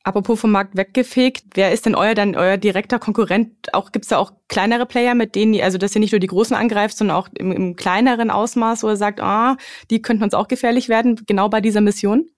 Apropos 0.04 0.40
vom 0.40 0.52
Markt 0.52 0.78
weggefegt, 0.78 1.44
wer 1.56 1.74
ist 1.74 1.86
denn 1.86 1.94
euer 1.94 2.16
dann 2.16 2.36
euer 2.36 2.58
direkter 2.58 3.00
Konkurrent? 3.00 3.74
Auch 3.74 3.92
gibt's 3.92 4.08
da 4.08 4.18
auch 4.18 4.32
kleinere 4.48 4.86
Player, 4.86 5.14
mit 5.14 5.36
denen, 5.36 5.60
also 5.62 5.78
dass 5.78 5.94
ihr 5.94 6.00
nicht 6.00 6.14
nur 6.14 6.20
die 6.20 6.28
großen 6.28 6.56
angreift, 6.56 6.98
sondern 6.98 7.18
auch 7.18 7.28
im, 7.36 7.52
im 7.52 7.76
kleineren 7.76 8.32
Ausmaß, 8.32 8.84
wo 8.84 8.90
ihr 8.90 8.96
sagt, 8.96 9.20
ah, 9.20 9.58
die 9.90 10.02
könnten 10.02 10.24
uns 10.24 10.34
auch 10.34 10.48
gefährlich 10.48 10.88
werden, 10.88 11.20
genau 11.28 11.50
bei 11.50 11.60
dieser 11.60 11.82
Mission? 11.82 12.30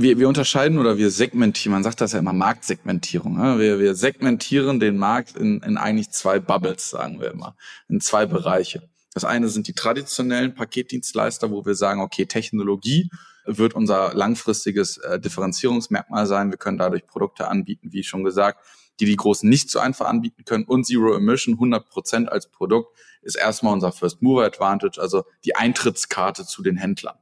wir, 0.00 0.18
wir 0.18 0.28
unterscheiden 0.28 0.78
oder 0.78 0.96
wir 0.96 1.10
segmentieren, 1.10 1.72
man 1.72 1.82
sagt 1.82 2.00
das 2.00 2.12
ja 2.12 2.20
immer 2.20 2.32
Marktsegmentierung. 2.32 3.36
Ne? 3.36 3.58
Wir, 3.58 3.78
wir 3.80 3.94
segmentieren 3.94 4.78
den 4.78 4.96
Markt 4.96 5.36
in, 5.36 5.60
in 5.62 5.76
eigentlich 5.76 6.10
zwei 6.10 6.38
Bubbles, 6.38 6.90
sagen 6.90 7.20
wir 7.20 7.32
immer, 7.32 7.56
in 7.88 8.00
zwei 8.00 8.26
Bereiche. 8.26 8.88
Das 9.14 9.24
eine 9.24 9.48
sind 9.48 9.66
die 9.68 9.72
traditionellen 9.72 10.54
Paketdienstleister, 10.54 11.50
wo 11.50 11.64
wir 11.64 11.74
sagen, 11.74 12.00
okay, 12.00 12.26
Technologie 12.26 13.10
wird 13.46 13.74
unser 13.74 14.12
langfristiges 14.14 14.98
äh, 14.98 15.18
Differenzierungsmerkmal 15.18 16.26
sein. 16.26 16.50
Wir 16.50 16.58
können 16.58 16.78
dadurch 16.78 17.06
Produkte 17.06 17.48
anbieten, 17.48 17.92
wie 17.92 18.04
schon 18.04 18.22
gesagt, 18.22 18.60
die 19.00 19.06
die 19.06 19.16
Großen 19.16 19.48
nicht 19.48 19.70
so 19.70 19.78
einfach 19.78 20.06
anbieten 20.06 20.44
können. 20.44 20.64
Und 20.64 20.84
Zero 20.84 21.14
Emission 21.14 21.54
100 21.54 21.88
Prozent 21.88 22.30
als 22.30 22.50
Produkt 22.50 22.96
ist 23.22 23.36
erstmal 23.36 23.72
unser 23.72 23.92
First 23.92 24.22
Mover 24.22 24.44
Advantage, 24.44 25.00
also 25.00 25.24
die 25.44 25.56
Eintrittskarte 25.56 26.44
zu 26.44 26.62
den 26.62 26.76
Händlern. 26.76 27.16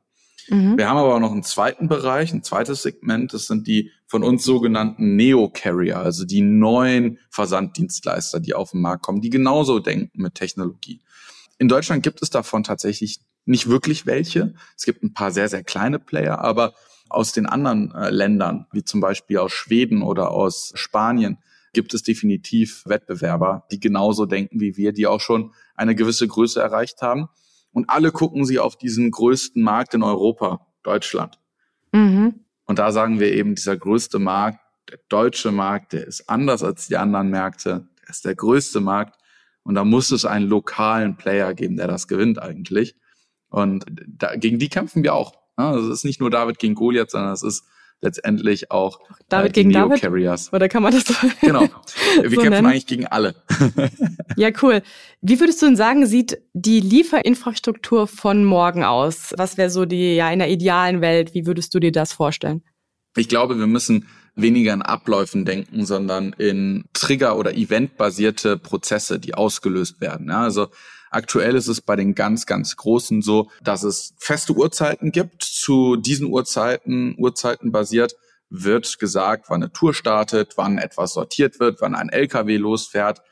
Mhm. 0.48 0.78
Wir 0.78 0.88
haben 0.88 0.96
aber 0.96 1.14
auch 1.14 1.20
noch 1.20 1.32
einen 1.32 1.42
zweiten 1.42 1.88
Bereich, 1.88 2.32
ein 2.32 2.42
zweites 2.42 2.82
Segment. 2.82 3.32
Das 3.32 3.46
sind 3.46 3.66
die 3.66 3.90
von 4.06 4.22
uns 4.22 4.44
sogenannten 4.44 5.16
Neo-Carrier, 5.16 5.98
also 5.98 6.24
die 6.24 6.40
neuen 6.40 7.18
Versanddienstleister, 7.30 8.40
die 8.40 8.54
auf 8.54 8.70
den 8.70 8.80
Markt 8.80 9.04
kommen, 9.04 9.20
die 9.20 9.30
genauso 9.30 9.80
denken 9.80 10.22
mit 10.22 10.34
Technologie. 10.34 11.00
In 11.58 11.68
Deutschland 11.68 12.02
gibt 12.02 12.22
es 12.22 12.30
davon 12.30 12.64
tatsächlich 12.64 13.20
nicht 13.44 13.68
wirklich 13.68 14.06
welche. 14.06 14.54
Es 14.76 14.84
gibt 14.84 15.02
ein 15.02 15.14
paar 15.14 15.30
sehr, 15.30 15.48
sehr 15.48 15.64
kleine 15.64 15.98
Player, 15.98 16.38
aber 16.38 16.74
aus 17.08 17.32
den 17.32 17.46
anderen 17.46 17.94
äh, 17.94 18.10
Ländern, 18.10 18.66
wie 18.72 18.84
zum 18.84 19.00
Beispiel 19.00 19.38
aus 19.38 19.52
Schweden 19.52 20.02
oder 20.02 20.32
aus 20.32 20.72
Spanien, 20.74 21.38
gibt 21.72 21.94
es 21.94 22.02
definitiv 22.02 22.82
Wettbewerber, 22.86 23.66
die 23.70 23.78
genauso 23.78 24.26
denken 24.26 24.60
wie 24.60 24.76
wir, 24.76 24.92
die 24.92 25.06
auch 25.06 25.20
schon 25.20 25.52
eine 25.74 25.94
gewisse 25.94 26.26
Größe 26.26 26.60
erreicht 26.60 27.02
haben. 27.02 27.28
Und 27.72 27.90
alle 27.90 28.10
gucken 28.10 28.44
sie 28.44 28.58
auf 28.58 28.76
diesen 28.76 29.10
größten 29.10 29.62
Markt 29.62 29.94
in 29.94 30.02
Europa, 30.02 30.66
Deutschland. 30.82 31.38
Mhm. 31.92 32.40
Und 32.64 32.78
da 32.78 32.90
sagen 32.92 33.20
wir 33.20 33.32
eben, 33.32 33.54
dieser 33.54 33.76
größte 33.76 34.18
Markt, 34.18 34.58
der 34.90 34.98
deutsche 35.08 35.52
Markt, 35.52 35.92
der 35.92 36.06
ist 36.06 36.28
anders 36.28 36.62
als 36.62 36.86
die 36.88 36.96
anderen 36.96 37.28
Märkte, 37.28 37.88
der 38.00 38.08
ist 38.08 38.24
der 38.24 38.34
größte 38.34 38.80
Markt 38.80 39.18
und 39.66 39.74
da 39.74 39.84
muss 39.84 40.12
es 40.12 40.24
einen 40.24 40.46
lokalen 40.46 41.16
Player 41.16 41.52
geben, 41.52 41.76
der 41.76 41.88
das 41.88 42.06
gewinnt 42.06 42.40
eigentlich. 42.40 42.94
Und 43.48 43.84
da, 44.06 44.36
gegen 44.36 44.60
die 44.60 44.68
kämpfen 44.68 45.02
wir 45.02 45.14
auch. 45.14 45.34
Also 45.56 45.88
es 45.88 45.98
ist 45.98 46.04
nicht 46.04 46.20
nur 46.20 46.30
David 46.30 46.58
gegen 46.58 46.74
Goliath, 46.74 47.10
sondern 47.10 47.32
es 47.32 47.42
ist 47.42 47.64
letztendlich 48.00 48.70
auch 48.70 49.00
David 49.28 49.50
äh, 49.50 49.52
gegen 49.54 49.72
David 49.72 50.00
Carriers. 50.00 50.52
Oder 50.52 50.68
kann 50.68 50.84
man 50.84 50.92
das 50.92 51.04
so 51.04 51.14
Genau. 51.40 51.62
Wir 52.20 52.30
so 52.30 52.36
kämpfen 52.36 52.50
nennen? 52.50 52.66
eigentlich 52.66 52.86
gegen 52.86 53.06
alle. 53.06 53.34
ja, 54.36 54.50
cool. 54.62 54.82
Wie 55.20 55.40
würdest 55.40 55.62
du 55.62 55.66
denn 55.66 55.76
sagen, 55.76 56.06
sieht 56.06 56.38
die 56.52 56.78
Lieferinfrastruktur 56.78 58.06
von 58.06 58.44
morgen 58.44 58.84
aus? 58.84 59.34
Was 59.36 59.56
wäre 59.56 59.70
so 59.70 59.84
die 59.84 60.14
ja 60.14 60.30
in 60.30 60.38
der 60.38 60.50
idealen 60.50 61.00
Welt, 61.00 61.34
wie 61.34 61.46
würdest 61.46 61.74
du 61.74 61.80
dir 61.80 61.90
das 61.90 62.12
vorstellen? 62.12 62.62
Ich 63.16 63.28
glaube, 63.28 63.58
wir 63.58 63.66
müssen 63.66 64.06
weniger 64.36 64.72
in 64.72 64.82
Abläufen 64.82 65.44
denken, 65.44 65.86
sondern 65.86 66.34
in 66.38 66.84
Trigger- 66.92 67.36
oder 67.36 67.54
eventbasierte 67.54 68.56
Prozesse, 68.58 69.18
die 69.18 69.34
ausgelöst 69.34 70.00
werden. 70.00 70.28
Ja, 70.28 70.42
also 70.42 70.68
Aktuell 71.10 71.54
ist 71.54 71.68
es 71.68 71.80
bei 71.80 71.96
den 71.96 72.14
ganz, 72.14 72.44
ganz 72.44 72.76
Großen 72.76 73.22
so, 73.22 73.50
dass 73.62 73.84
es 73.84 74.14
feste 74.18 74.52
Uhrzeiten 74.52 75.12
gibt. 75.12 75.42
Zu 75.42 75.96
diesen 75.96 76.26
Uhrzeiten, 76.26 77.14
Uhrzeiten 77.18 77.72
basiert, 77.72 78.16
wird 78.50 78.98
gesagt, 78.98 79.46
wann 79.48 79.62
eine 79.62 79.72
Tour 79.72 79.94
startet, 79.94 80.52
wann 80.56 80.78
etwas 80.78 81.14
sortiert 81.14 81.58
wird, 81.58 81.80
wann 81.80 81.94
ein 81.94 82.10
LKW 82.10 82.56
losfährt. 82.56 83.22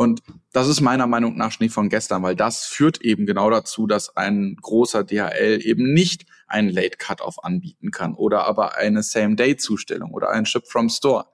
Und 0.00 0.22
das 0.54 0.66
ist 0.66 0.80
meiner 0.80 1.06
Meinung 1.06 1.36
nach 1.36 1.52
Schnee 1.52 1.68
von 1.68 1.90
gestern, 1.90 2.22
weil 2.22 2.34
das 2.34 2.64
führt 2.64 3.02
eben 3.02 3.26
genau 3.26 3.50
dazu, 3.50 3.86
dass 3.86 4.16
ein 4.16 4.56
großer 4.62 5.04
DHL 5.04 5.60
eben 5.62 5.92
nicht 5.92 6.24
einen 6.46 6.70
Late 6.70 6.96
Cut-off 6.96 7.44
anbieten 7.44 7.90
kann 7.90 8.14
oder 8.14 8.46
aber 8.46 8.78
eine 8.78 9.02
Same-Day-Zustellung 9.02 10.12
oder 10.12 10.30
ein 10.30 10.46
Ship 10.46 10.66
from 10.66 10.88
Store. 10.88 11.26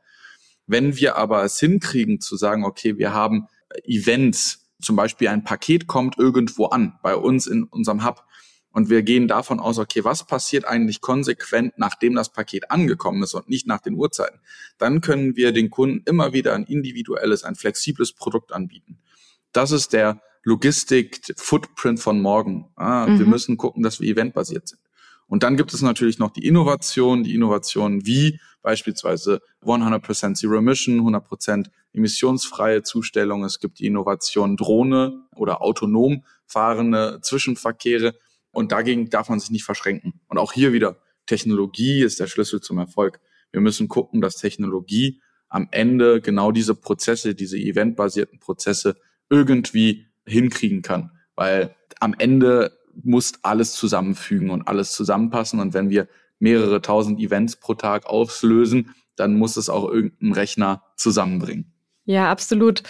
Wenn 0.66 0.96
wir 0.96 1.14
aber 1.14 1.44
es 1.44 1.60
hinkriegen 1.60 2.20
zu 2.20 2.36
sagen, 2.36 2.64
okay, 2.64 2.98
wir 2.98 3.12
haben 3.12 3.46
Events, 3.84 4.66
zum 4.82 4.96
Beispiel 4.96 5.28
ein 5.28 5.44
Paket 5.44 5.86
kommt 5.86 6.18
irgendwo 6.18 6.66
an, 6.66 6.98
bei 7.04 7.14
uns 7.14 7.46
in 7.46 7.62
unserem 7.62 8.04
Hub. 8.04 8.24
Und 8.76 8.90
wir 8.90 9.02
gehen 9.02 9.26
davon 9.26 9.58
aus, 9.58 9.78
okay, 9.78 10.04
was 10.04 10.26
passiert 10.26 10.66
eigentlich 10.66 11.00
konsequent, 11.00 11.78
nachdem 11.78 12.14
das 12.14 12.30
Paket 12.30 12.70
angekommen 12.70 13.22
ist 13.22 13.32
und 13.32 13.48
nicht 13.48 13.66
nach 13.66 13.80
den 13.80 13.94
Uhrzeiten? 13.94 14.38
Dann 14.76 15.00
können 15.00 15.34
wir 15.34 15.52
den 15.52 15.70
Kunden 15.70 16.02
immer 16.04 16.34
wieder 16.34 16.52
ein 16.52 16.64
individuelles, 16.64 17.42
ein 17.42 17.54
flexibles 17.54 18.12
Produkt 18.12 18.52
anbieten. 18.52 18.98
Das 19.52 19.70
ist 19.70 19.94
der 19.94 20.20
Logistik-Footprint 20.42 22.00
von 22.00 22.20
morgen. 22.20 22.68
Ah, 22.76 23.06
mhm. 23.06 23.18
Wir 23.18 23.24
müssen 23.24 23.56
gucken, 23.56 23.82
dass 23.82 23.98
wir 23.98 24.10
eventbasiert 24.10 24.68
sind. 24.68 24.82
Und 25.26 25.42
dann 25.42 25.56
gibt 25.56 25.72
es 25.72 25.80
natürlich 25.80 26.18
noch 26.18 26.30
die 26.30 26.46
Innovation, 26.46 27.24
die 27.24 27.34
Innovation 27.34 28.04
wie 28.04 28.38
beispielsweise 28.60 29.40
100% 29.64 30.34
Zero 30.34 30.56
Emission, 30.56 31.00
100% 31.00 31.70
emissionsfreie 31.94 32.82
Zustellung. 32.82 33.42
Es 33.42 33.58
gibt 33.58 33.78
die 33.78 33.86
Innovation 33.86 34.58
Drohne 34.58 35.24
oder 35.34 35.62
autonom 35.62 36.24
fahrende 36.44 37.20
Zwischenverkehre. 37.22 38.14
Und 38.56 38.72
dagegen 38.72 39.10
darf 39.10 39.28
man 39.28 39.38
sich 39.38 39.50
nicht 39.50 39.64
verschränken. 39.64 40.14
Und 40.28 40.38
auch 40.38 40.52
hier 40.52 40.72
wieder, 40.72 40.96
Technologie 41.26 42.02
ist 42.02 42.20
der 42.20 42.26
Schlüssel 42.26 42.62
zum 42.62 42.78
Erfolg. 42.78 43.20
Wir 43.52 43.60
müssen 43.60 43.86
gucken, 43.86 44.22
dass 44.22 44.36
Technologie 44.36 45.20
am 45.50 45.68
Ende 45.72 46.22
genau 46.22 46.52
diese 46.52 46.74
Prozesse, 46.74 47.34
diese 47.34 47.58
eventbasierten 47.58 48.38
Prozesse 48.40 48.96
irgendwie 49.28 50.06
hinkriegen 50.24 50.80
kann. 50.80 51.10
Weil 51.34 51.76
am 52.00 52.14
Ende 52.18 52.72
muss 53.02 53.34
alles 53.42 53.74
zusammenfügen 53.74 54.48
und 54.48 54.66
alles 54.66 54.92
zusammenpassen. 54.92 55.60
Und 55.60 55.74
wenn 55.74 55.90
wir 55.90 56.08
mehrere 56.38 56.80
tausend 56.80 57.20
Events 57.20 57.56
pro 57.56 57.74
Tag 57.74 58.06
auslösen, 58.06 58.94
dann 59.16 59.34
muss 59.34 59.58
es 59.58 59.68
auch 59.68 59.86
irgendein 59.86 60.32
Rechner 60.32 60.82
zusammenbringen. 60.96 61.74
Ja, 62.06 62.30
absolut. 62.30 62.82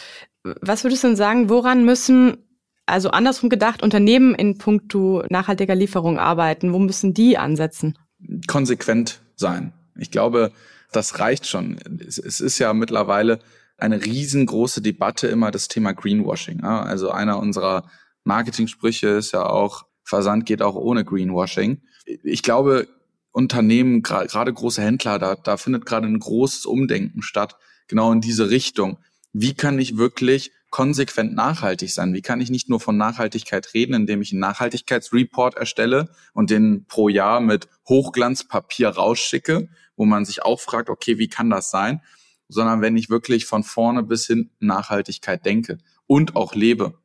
Was 0.44 0.84
würdest 0.84 1.02
du 1.02 1.08
denn 1.08 1.16
sagen, 1.16 1.48
woran 1.48 1.84
müssen, 1.84 2.45
also 2.86 3.10
andersrum 3.10 3.50
gedacht, 3.50 3.82
Unternehmen 3.82 4.34
in 4.34 4.58
puncto 4.58 5.24
nachhaltiger 5.28 5.74
Lieferung 5.74 6.18
arbeiten? 6.18 6.72
Wo 6.72 6.78
müssen 6.78 7.12
die 7.12 7.36
ansetzen? 7.36 7.98
Konsequent 8.46 9.20
sein. 9.34 9.72
Ich 9.96 10.10
glaube, 10.10 10.52
das 10.92 11.18
reicht 11.18 11.46
schon. 11.46 11.78
Es, 12.06 12.18
ist 12.18 12.58
ja 12.58 12.72
mittlerweile 12.72 13.40
eine 13.76 14.04
riesengroße 14.04 14.80
Debatte 14.80 15.26
immer 15.26 15.50
das 15.50 15.68
Thema 15.68 15.92
Greenwashing. 15.92 16.62
Also 16.62 17.10
einer 17.10 17.38
unserer 17.38 17.90
Marketing-Sprüche 18.24 19.08
ist 19.08 19.32
ja 19.32 19.44
auch, 19.44 19.84
Versand 20.04 20.46
geht 20.46 20.62
auch 20.62 20.76
ohne 20.76 21.04
Greenwashing. 21.04 21.82
Ich 22.22 22.42
glaube, 22.42 22.86
Unternehmen, 23.32 24.02
gerade 24.02 24.52
große 24.52 24.80
Händler, 24.80 25.18
da, 25.18 25.34
da 25.34 25.56
findet 25.56 25.84
gerade 25.84 26.06
ein 26.06 26.18
großes 26.18 26.64
Umdenken 26.64 27.22
statt, 27.22 27.56
genau 27.88 28.12
in 28.12 28.20
diese 28.20 28.48
Richtung. 28.48 28.98
Wie 29.32 29.54
kann 29.54 29.78
ich 29.78 29.98
wirklich 29.98 30.52
konsequent 30.76 31.34
nachhaltig 31.34 31.90
sein? 31.90 32.12
Wie 32.12 32.20
kann 32.20 32.42
ich 32.42 32.50
nicht 32.50 32.68
nur 32.68 32.80
von 32.80 32.98
Nachhaltigkeit 32.98 33.72
reden, 33.72 33.94
indem 33.94 34.20
ich 34.20 34.32
einen 34.32 34.40
Nachhaltigkeitsreport 34.40 35.56
erstelle 35.56 36.10
und 36.34 36.50
den 36.50 36.84
pro 36.84 37.08
Jahr 37.08 37.40
mit 37.40 37.66
Hochglanzpapier 37.88 38.90
rausschicke, 38.90 39.70
wo 39.96 40.04
man 40.04 40.26
sich 40.26 40.42
auch 40.42 40.60
fragt, 40.60 40.90
okay, 40.90 41.16
wie 41.16 41.28
kann 41.28 41.48
das 41.48 41.70
sein? 41.70 42.02
Sondern 42.48 42.82
wenn 42.82 42.94
ich 42.98 43.08
wirklich 43.08 43.46
von 43.46 43.64
vorne 43.64 44.02
bis 44.02 44.26
hinten 44.26 44.66
Nachhaltigkeit 44.66 45.46
denke 45.46 45.78
und 46.06 46.36
auch 46.36 46.54
lebe. 46.54 46.98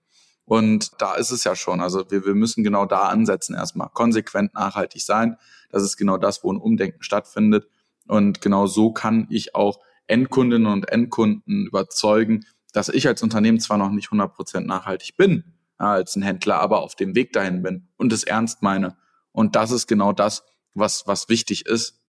Und 0.43 0.91
da 0.97 1.15
ist 1.15 1.31
es 1.31 1.45
ja 1.45 1.55
schon. 1.55 1.79
Also 1.79 2.11
wir, 2.11 2.25
wir 2.25 2.35
müssen 2.35 2.65
genau 2.65 2.85
da 2.85 3.03
ansetzen 3.07 3.55
erstmal. 3.55 3.87
Konsequent 3.93 4.53
nachhaltig 4.53 5.01
sein. 5.01 5.37
Das 5.69 5.83
ist 5.83 5.95
genau 5.95 6.17
das, 6.17 6.43
wo 6.43 6.51
ein 6.51 6.57
Umdenken 6.57 7.03
stattfindet. 7.03 7.69
Und 8.05 8.41
genau 8.41 8.67
so 8.67 8.91
kann 8.91 9.27
ich 9.29 9.55
auch 9.55 9.79
Endkundinnen 10.07 10.69
und 10.69 10.89
Endkunden 10.89 11.67
überzeugen, 11.67 12.45
dass 12.71 12.89
ich 12.89 13.07
als 13.07 13.23
Unternehmen 13.23 13.59
zwar 13.59 13.77
noch 13.77 13.91
nicht 13.91 14.09
100% 14.09 14.61
nachhaltig 14.61 15.17
bin, 15.17 15.43
als 15.77 16.15
ein 16.15 16.21
Händler, 16.21 16.59
aber 16.59 16.81
auf 16.81 16.95
dem 16.95 17.15
Weg 17.15 17.33
dahin 17.33 17.61
bin 17.61 17.87
und 17.97 18.13
es 18.13 18.23
ernst 18.23 18.61
meine. 18.61 18.97
Und 19.31 19.55
das 19.55 19.71
ist 19.71 19.87
genau 19.87 20.13
das, 20.13 20.43
was, 20.73 21.07
was 21.07 21.29
wichtig 21.29 21.65
ist 21.65 22.01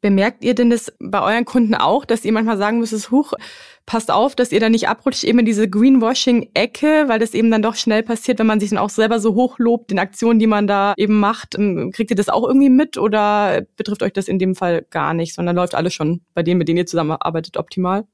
Bemerkt 0.00 0.44
ihr 0.44 0.54
denn 0.54 0.70
das 0.70 0.92
bei 1.00 1.20
euren 1.20 1.44
Kunden 1.44 1.74
auch, 1.74 2.04
dass 2.04 2.24
ihr 2.24 2.30
manchmal 2.32 2.56
sagen 2.56 2.78
müsst, 2.78 3.10
huch, 3.10 3.32
passt 3.84 4.12
auf, 4.12 4.36
dass 4.36 4.52
ihr 4.52 4.60
da 4.60 4.68
nicht 4.68 4.88
abrutscht 4.88 5.24
eben 5.24 5.40
in 5.40 5.44
diese 5.44 5.68
Greenwashing-Ecke, 5.68 7.08
weil 7.08 7.18
das 7.18 7.34
eben 7.34 7.50
dann 7.50 7.62
doch 7.62 7.74
schnell 7.74 8.04
passiert, 8.04 8.38
wenn 8.38 8.46
man 8.46 8.60
sich 8.60 8.70
dann 8.70 8.78
auch 8.78 8.90
selber 8.90 9.18
so 9.18 9.34
hochlobt, 9.34 9.90
den 9.90 9.98
Aktionen, 9.98 10.38
die 10.38 10.46
man 10.46 10.68
da 10.68 10.94
eben 10.96 11.18
macht. 11.18 11.58
Ähm, 11.58 11.90
kriegt 11.92 12.10
ihr 12.10 12.16
das 12.16 12.28
auch 12.28 12.46
irgendwie 12.46 12.70
mit 12.70 12.96
oder 12.96 13.62
betrifft 13.76 14.04
euch 14.04 14.12
das 14.12 14.28
in 14.28 14.38
dem 14.38 14.54
Fall 14.54 14.86
gar 14.88 15.14
nicht, 15.14 15.34
sondern 15.34 15.56
läuft 15.56 15.74
alles 15.74 15.94
schon 15.94 16.20
bei 16.32 16.44
denen, 16.44 16.58
mit 16.58 16.68
denen 16.68 16.78
ihr 16.78 16.86
zusammenarbeitet, 16.86 17.56
optimal? 17.56 18.06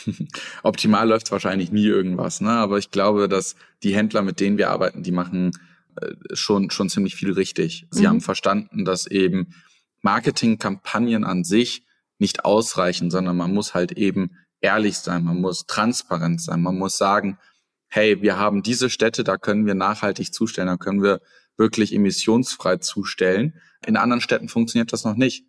optimal 0.62 1.08
läuft 1.08 1.30
wahrscheinlich 1.32 1.72
nie 1.72 1.86
irgendwas, 1.86 2.40
ne? 2.40 2.50
aber 2.50 2.78
ich 2.78 2.90
glaube, 2.90 3.28
dass 3.28 3.56
die 3.82 3.94
Händler, 3.94 4.22
mit 4.22 4.40
denen 4.40 4.58
wir 4.58 4.70
arbeiten, 4.70 5.02
die 5.02 5.12
machen 5.12 5.52
äh, 6.00 6.12
schon, 6.34 6.70
schon 6.70 6.88
ziemlich 6.88 7.14
viel 7.14 7.32
richtig. 7.32 7.86
Sie 7.90 8.02
mhm. 8.02 8.08
haben 8.08 8.20
verstanden, 8.20 8.84
dass 8.84 9.06
eben 9.06 9.54
Marketingkampagnen 10.02 11.24
an 11.24 11.44
sich 11.44 11.84
nicht 12.18 12.44
ausreichen, 12.44 13.10
sondern 13.10 13.36
man 13.36 13.52
muss 13.52 13.74
halt 13.74 13.92
eben 13.92 14.36
ehrlich 14.60 14.98
sein, 14.98 15.24
man 15.24 15.40
muss 15.40 15.66
transparent 15.66 16.40
sein, 16.40 16.62
man 16.62 16.78
muss 16.78 16.96
sagen, 16.96 17.38
hey, 17.88 18.22
wir 18.22 18.38
haben 18.38 18.62
diese 18.62 18.88
Städte, 18.88 19.24
da 19.24 19.36
können 19.36 19.66
wir 19.66 19.74
nachhaltig 19.74 20.32
zustellen, 20.32 20.68
da 20.68 20.76
können 20.76 21.02
wir 21.02 21.20
wirklich 21.58 21.94
emissionsfrei 21.94 22.78
zustellen. 22.78 23.60
In 23.86 23.96
anderen 23.96 24.22
Städten 24.22 24.48
funktioniert 24.48 24.92
das 24.92 25.04
noch 25.04 25.16
nicht. 25.16 25.44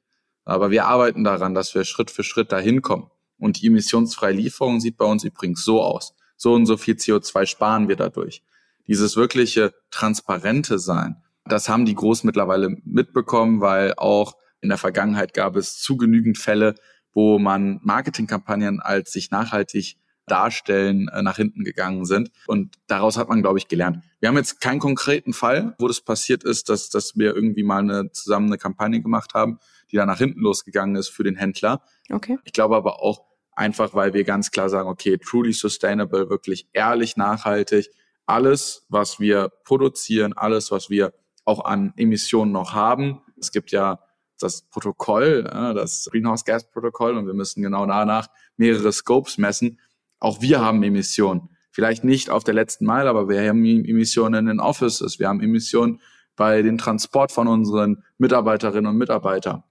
Aber 0.46 0.72
wir 0.72 0.86
arbeiten 0.86 1.24
daran, 1.24 1.54
dass 1.54 1.74
wir 1.74 1.86
Schritt 1.86 2.12
für 2.12 2.24
Schritt 2.24 2.52
dahin 2.52 2.82
kommen. 2.82 3.10
Und 3.44 3.62
die 3.62 3.68
emissionsfreie 3.68 4.34
Lieferung 4.34 4.80
sieht 4.80 4.96
bei 4.96 5.06
uns 5.06 5.26
übrigens 5.26 5.66
so 5.66 5.82
aus. 5.82 6.16
So 6.38 6.54
und 6.54 6.66
so 6.66 6.78
viel 6.78 6.96
CO2 6.96 7.46
sparen 7.46 7.90
wir 7.90 7.98
dadurch. 7.98 8.42
Dieses 8.88 9.18
wirkliche 9.18 9.74
transparente 9.92 10.80
Sein, 10.80 11.22
das 11.46 11.68
haben 11.68 11.86
die 11.86 11.94
groß 11.94 12.24
mittlerweile 12.24 12.78
mitbekommen, 12.86 13.60
weil 13.60 13.96
auch 13.98 14.38
in 14.62 14.70
der 14.70 14.78
Vergangenheit 14.78 15.34
gab 15.34 15.58
es 15.58 15.78
zu 15.78 15.98
genügend 15.98 16.38
Fälle, 16.38 16.76
wo 17.12 17.38
man 17.38 17.82
Marketingkampagnen 17.84 18.80
als 18.80 19.12
sich 19.12 19.30
nachhaltig 19.30 19.98
darstellen 20.26 21.10
äh, 21.10 21.22
nach 21.22 21.36
hinten 21.36 21.66
gegangen 21.66 22.06
sind. 22.06 22.32
Und 22.48 22.78
daraus 22.88 23.18
hat 23.18 23.28
man, 23.28 23.42
glaube 23.42 23.58
ich, 23.58 23.68
gelernt. 23.68 24.02
Wir 24.22 24.30
haben 24.30 24.38
jetzt 24.38 24.62
keinen 24.62 24.80
konkreten 24.80 25.34
Fall, 25.34 25.76
wo 25.80 25.90
das 25.90 26.00
passiert 26.00 26.46
ist, 26.46 26.70
dass, 26.70 26.90
dass 26.90 27.18
wir 27.18 27.36
irgendwie 27.36 27.64
mal 27.64 27.80
eine, 27.80 28.10
zusammen 28.14 28.48
eine 28.48 28.58
Kampagne 28.58 29.02
gemacht 29.02 29.34
haben, 29.34 29.60
die 29.92 29.98
dann 29.98 30.08
nach 30.08 30.20
hinten 30.20 30.40
losgegangen 30.40 30.96
ist 30.96 31.10
für 31.10 31.26
den 31.26 31.36
Händler. 31.36 31.82
Okay. 32.10 32.40
Ich 32.46 32.54
glaube 32.54 32.78
aber 32.78 33.04
auch 33.04 33.33
einfach, 33.56 33.94
weil 33.94 34.14
wir 34.14 34.24
ganz 34.24 34.52
klar 34.52 34.70
sagen, 34.70 34.90
okay, 34.90 35.18
truly 35.18 35.54
sustainable, 35.54 36.30
wirklich 36.30 36.68
ehrlich, 36.74 37.18
nachhaltig. 37.18 37.90
Alles, 38.26 38.86
was 38.90 39.20
wir 39.20 39.50
produzieren, 39.64 40.34
alles, 40.34 40.72
was 40.72 40.90
wir 40.90 41.14
auch 41.46 41.66
an 41.66 41.94
Emissionen 41.98 42.52
noch 42.52 42.74
haben. 42.74 43.22
Es 43.40 43.52
gibt 43.52 43.72
ja 43.72 44.00
das 44.40 44.64
Protokoll, 44.64 45.44
das 45.44 46.08
Greenhouse 46.12 46.46
Gas 46.46 46.70
Protokoll 46.70 47.18
und 47.18 47.26
wir 47.26 47.34
müssen 47.34 47.62
genau 47.62 47.86
danach 47.86 48.28
mehrere 48.58 48.92
Scopes 48.92 49.38
messen. 49.38 49.80
Auch 50.20 50.42
wir 50.42 50.62
haben 50.62 50.84
Emissionen. 50.84 51.50
Vielleicht 51.72 52.04
nicht 52.04 52.30
auf 52.30 52.44
der 52.44 52.54
letzten 52.54 52.86
Meile, 52.86 53.10
aber 53.10 53.28
wir 53.28 53.48
haben 53.48 53.66
Emissionen 53.66 54.36
in 54.36 54.46
den 54.46 54.60
Offices, 54.60 55.20
wir 55.20 55.28
haben 55.28 55.42
Emissionen 55.42 56.02
bei 56.36 56.62
dem 56.62 56.78
Transport 56.78 57.32
von 57.32 57.48
unseren 57.48 58.04
Mitarbeiterinnen 58.18 58.88
und 58.88 58.98
Mitarbeitern. 58.98 59.64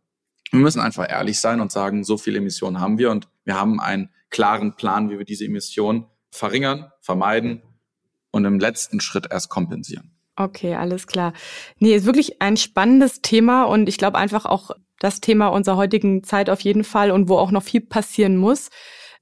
Wir 0.52 0.60
müssen 0.60 0.80
einfach 0.80 1.10
ehrlich 1.10 1.40
sein 1.40 1.60
und 1.60 1.72
sagen, 1.72 2.04
so 2.04 2.18
viele 2.18 2.38
Emissionen 2.38 2.78
haben 2.78 2.98
wir 2.98 3.10
und 3.10 3.26
wir 3.44 3.58
haben 3.58 3.80
einen 3.80 4.10
klaren 4.28 4.76
Plan, 4.76 5.08
wie 5.08 5.16
wir 5.16 5.24
diese 5.24 5.46
Emissionen 5.46 6.06
verringern, 6.30 6.90
vermeiden 7.00 7.62
und 8.30 8.44
im 8.44 8.58
letzten 8.58 9.00
Schritt 9.00 9.28
erst 9.30 9.48
kompensieren. 9.48 10.14
Okay, 10.36 10.74
alles 10.74 11.06
klar. 11.06 11.32
Nee, 11.78 11.94
ist 11.94 12.04
wirklich 12.04 12.42
ein 12.42 12.58
spannendes 12.58 13.22
Thema 13.22 13.64
und 13.64 13.88
ich 13.88 13.96
glaube 13.96 14.18
einfach 14.18 14.44
auch 14.44 14.72
das 14.98 15.20
Thema 15.20 15.48
unserer 15.48 15.76
heutigen 15.78 16.22
Zeit 16.22 16.50
auf 16.50 16.60
jeden 16.60 16.84
Fall 16.84 17.10
und 17.12 17.30
wo 17.30 17.38
auch 17.38 17.50
noch 17.50 17.62
viel 17.62 17.80
passieren 17.80 18.36
muss. 18.36 18.68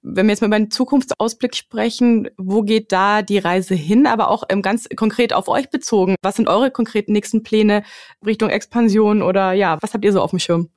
Wenn 0.02 0.26
wir 0.26 0.32
jetzt 0.32 0.40
mal 0.40 0.48
über 0.48 0.58
den 0.58 0.70
Zukunftsausblick 0.70 1.54
sprechen, 1.54 2.28
wo 2.38 2.62
geht 2.62 2.90
da 2.90 3.22
die 3.22 3.38
Reise 3.38 3.74
hin? 3.74 4.06
Aber 4.06 4.30
auch 4.30 4.48
ganz 4.62 4.88
konkret 4.96 5.32
auf 5.32 5.46
euch 5.46 5.70
bezogen. 5.70 6.16
Was 6.22 6.36
sind 6.36 6.48
eure 6.48 6.72
konkreten 6.72 7.12
nächsten 7.12 7.44
Pläne 7.44 7.84
Richtung 8.24 8.50
Expansion 8.50 9.22
oder 9.22 9.52
ja, 9.52 9.78
was 9.80 9.94
habt 9.94 10.04
ihr 10.04 10.12
so 10.12 10.22
auf 10.22 10.30
dem 10.30 10.38
Schirm? 10.38 10.70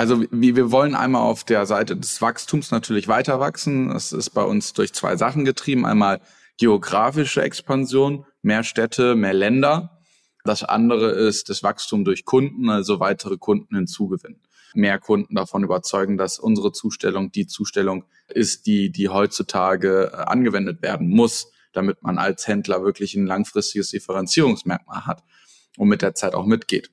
Also 0.00 0.24
wir 0.30 0.70
wollen 0.70 0.94
einmal 0.94 1.22
auf 1.22 1.42
der 1.42 1.66
Seite 1.66 1.96
des 1.96 2.22
Wachstums 2.22 2.70
natürlich 2.70 3.08
weiter 3.08 3.40
wachsen. 3.40 3.88
Das 3.88 4.12
ist 4.12 4.30
bei 4.30 4.44
uns 4.44 4.72
durch 4.72 4.94
zwei 4.94 5.16
Sachen 5.16 5.44
getrieben. 5.44 5.84
Einmal 5.84 6.20
geografische 6.56 7.42
Expansion, 7.42 8.24
mehr 8.40 8.62
Städte, 8.62 9.16
mehr 9.16 9.34
Länder. 9.34 9.98
Das 10.44 10.62
andere 10.62 11.10
ist 11.10 11.48
das 11.48 11.64
Wachstum 11.64 12.04
durch 12.04 12.24
Kunden, 12.24 12.70
also 12.70 13.00
weitere 13.00 13.38
Kunden 13.38 13.74
hinzugewinnen. 13.74 14.40
Mehr 14.72 15.00
Kunden 15.00 15.34
davon 15.34 15.64
überzeugen, 15.64 16.16
dass 16.16 16.38
unsere 16.38 16.70
Zustellung 16.70 17.32
die 17.32 17.48
Zustellung 17.48 18.04
ist, 18.28 18.66
die, 18.66 18.92
die 18.92 19.08
heutzutage 19.08 20.12
äh, 20.12 20.16
angewendet 20.16 20.80
werden 20.80 21.08
muss, 21.08 21.50
damit 21.72 22.04
man 22.04 22.18
als 22.18 22.46
Händler 22.46 22.84
wirklich 22.84 23.16
ein 23.16 23.26
langfristiges 23.26 23.90
Differenzierungsmerkmal 23.90 25.06
hat 25.06 25.24
und 25.76 25.88
mit 25.88 26.02
der 26.02 26.14
Zeit 26.14 26.34
auch 26.34 26.46
mitgeht. 26.46 26.92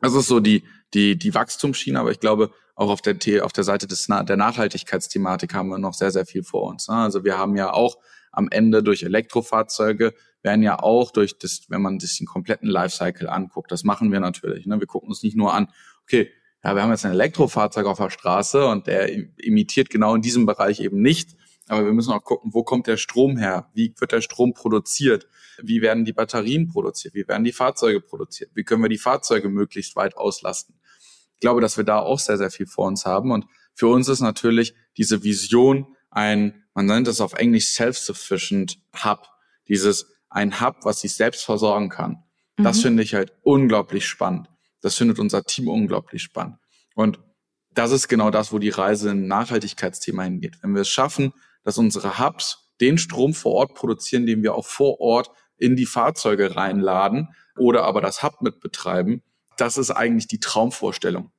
Das 0.00 0.14
ist 0.14 0.28
so 0.28 0.38
die, 0.38 0.62
die, 0.94 1.18
die 1.18 1.34
Wachstumsschiene, 1.34 1.98
aber 1.98 2.10
ich 2.10 2.20
glaube, 2.20 2.50
auch 2.74 2.90
auf 2.90 3.02
der, 3.02 3.44
auf 3.44 3.52
der 3.52 3.64
Seite 3.64 3.86
des, 3.86 4.06
der 4.06 4.36
Nachhaltigkeitsthematik 4.36 5.54
haben 5.54 5.68
wir 5.68 5.78
noch 5.78 5.94
sehr, 5.94 6.10
sehr 6.10 6.26
viel 6.26 6.44
vor 6.44 6.62
uns. 6.64 6.88
Ne? 6.88 6.94
Also 6.94 7.24
wir 7.24 7.36
haben 7.36 7.56
ja 7.56 7.72
auch 7.72 7.98
am 8.30 8.48
Ende 8.50 8.82
durch 8.82 9.02
Elektrofahrzeuge 9.02 10.14
werden 10.42 10.62
ja 10.62 10.78
auch 10.78 11.10
durch 11.10 11.38
das, 11.38 11.62
wenn 11.68 11.82
man 11.82 11.98
sich 11.98 12.18
den 12.18 12.26
kompletten 12.26 12.68
Lifecycle 12.68 13.28
anguckt, 13.28 13.72
das 13.72 13.82
machen 13.82 14.12
wir 14.12 14.20
natürlich. 14.20 14.66
Ne? 14.66 14.78
Wir 14.78 14.86
gucken 14.86 15.08
uns 15.08 15.22
nicht 15.22 15.36
nur 15.36 15.52
an, 15.52 15.68
okay, 16.04 16.30
ja, 16.64 16.74
wir 16.74 16.82
haben 16.82 16.90
jetzt 16.90 17.04
ein 17.04 17.12
Elektrofahrzeug 17.12 17.86
auf 17.86 17.98
der 17.98 18.10
Straße 18.10 18.66
und 18.66 18.86
der 18.86 19.12
imitiert 19.38 19.90
genau 19.90 20.14
in 20.14 20.22
diesem 20.22 20.46
Bereich 20.46 20.80
eben 20.80 21.00
nicht. 21.00 21.36
Aber 21.68 21.84
wir 21.84 21.92
müssen 21.92 22.12
auch 22.12 22.24
gucken, 22.24 22.52
wo 22.54 22.62
kommt 22.62 22.86
der 22.86 22.96
Strom 22.96 23.36
her? 23.36 23.70
Wie 23.74 23.94
wird 23.98 24.12
der 24.12 24.20
Strom 24.20 24.54
produziert? 24.54 25.26
Wie 25.62 25.82
werden 25.82 26.04
die 26.04 26.12
Batterien 26.12 26.68
produziert? 26.68 27.14
Wie 27.14 27.28
werden 27.28 27.44
die 27.44 27.52
Fahrzeuge 27.52 28.00
produziert? 28.00 28.50
Wie 28.54 28.64
können 28.64 28.82
wir 28.82 28.88
die 28.88 28.98
Fahrzeuge 28.98 29.48
möglichst 29.48 29.96
weit 29.96 30.16
auslasten? 30.16 30.74
Ich 31.34 31.40
glaube, 31.40 31.60
dass 31.60 31.76
wir 31.76 31.84
da 31.84 32.00
auch 32.00 32.18
sehr, 32.18 32.38
sehr 32.38 32.50
viel 32.50 32.66
vor 32.66 32.86
uns 32.86 33.04
haben. 33.04 33.30
Und 33.30 33.46
für 33.74 33.88
uns 33.88 34.08
ist 34.08 34.20
natürlich 34.20 34.74
diese 34.96 35.22
Vision 35.22 35.94
ein, 36.10 36.64
man 36.74 36.86
nennt 36.86 37.06
das 37.06 37.20
auf 37.20 37.34
Englisch 37.34 37.68
self-sufficient 37.74 38.78
Hub. 39.04 39.28
Dieses, 39.68 40.06
ein 40.30 40.60
Hub, 40.60 40.76
was 40.82 41.00
sich 41.00 41.14
selbst 41.14 41.44
versorgen 41.44 41.88
kann. 41.88 42.24
Mhm. 42.56 42.64
Das 42.64 42.80
finde 42.80 43.02
ich 43.02 43.14
halt 43.14 43.32
unglaublich 43.42 44.06
spannend. 44.06 44.48
Das 44.80 44.96
findet 44.96 45.18
unser 45.18 45.44
Team 45.44 45.68
unglaublich 45.68 46.22
spannend. 46.22 46.56
Und 46.94 47.20
das 47.70 47.92
ist 47.92 48.08
genau 48.08 48.30
das, 48.30 48.52
wo 48.52 48.58
die 48.58 48.70
Reise 48.70 49.10
in 49.10 49.26
Nachhaltigkeitsthema 49.26 50.24
hingeht. 50.24 50.58
Wenn 50.62 50.74
wir 50.74 50.82
es 50.82 50.88
schaffen, 50.88 51.32
dass 51.64 51.78
unsere 51.78 52.18
Hubs 52.18 52.70
den 52.80 52.98
Strom 52.98 53.34
vor 53.34 53.54
Ort 53.54 53.74
produzieren, 53.74 54.26
den 54.26 54.42
wir 54.42 54.54
auch 54.54 54.66
vor 54.66 55.00
Ort 55.00 55.30
in 55.56 55.76
die 55.76 55.86
Fahrzeuge 55.86 56.54
reinladen 56.54 57.28
oder 57.56 57.84
aber 57.84 58.00
das 58.00 58.22
Hub 58.22 58.40
mit 58.42 58.60
das 59.56 59.76
ist 59.76 59.90
eigentlich 59.90 60.28
die 60.28 60.38
Traumvorstellung. 60.38 61.32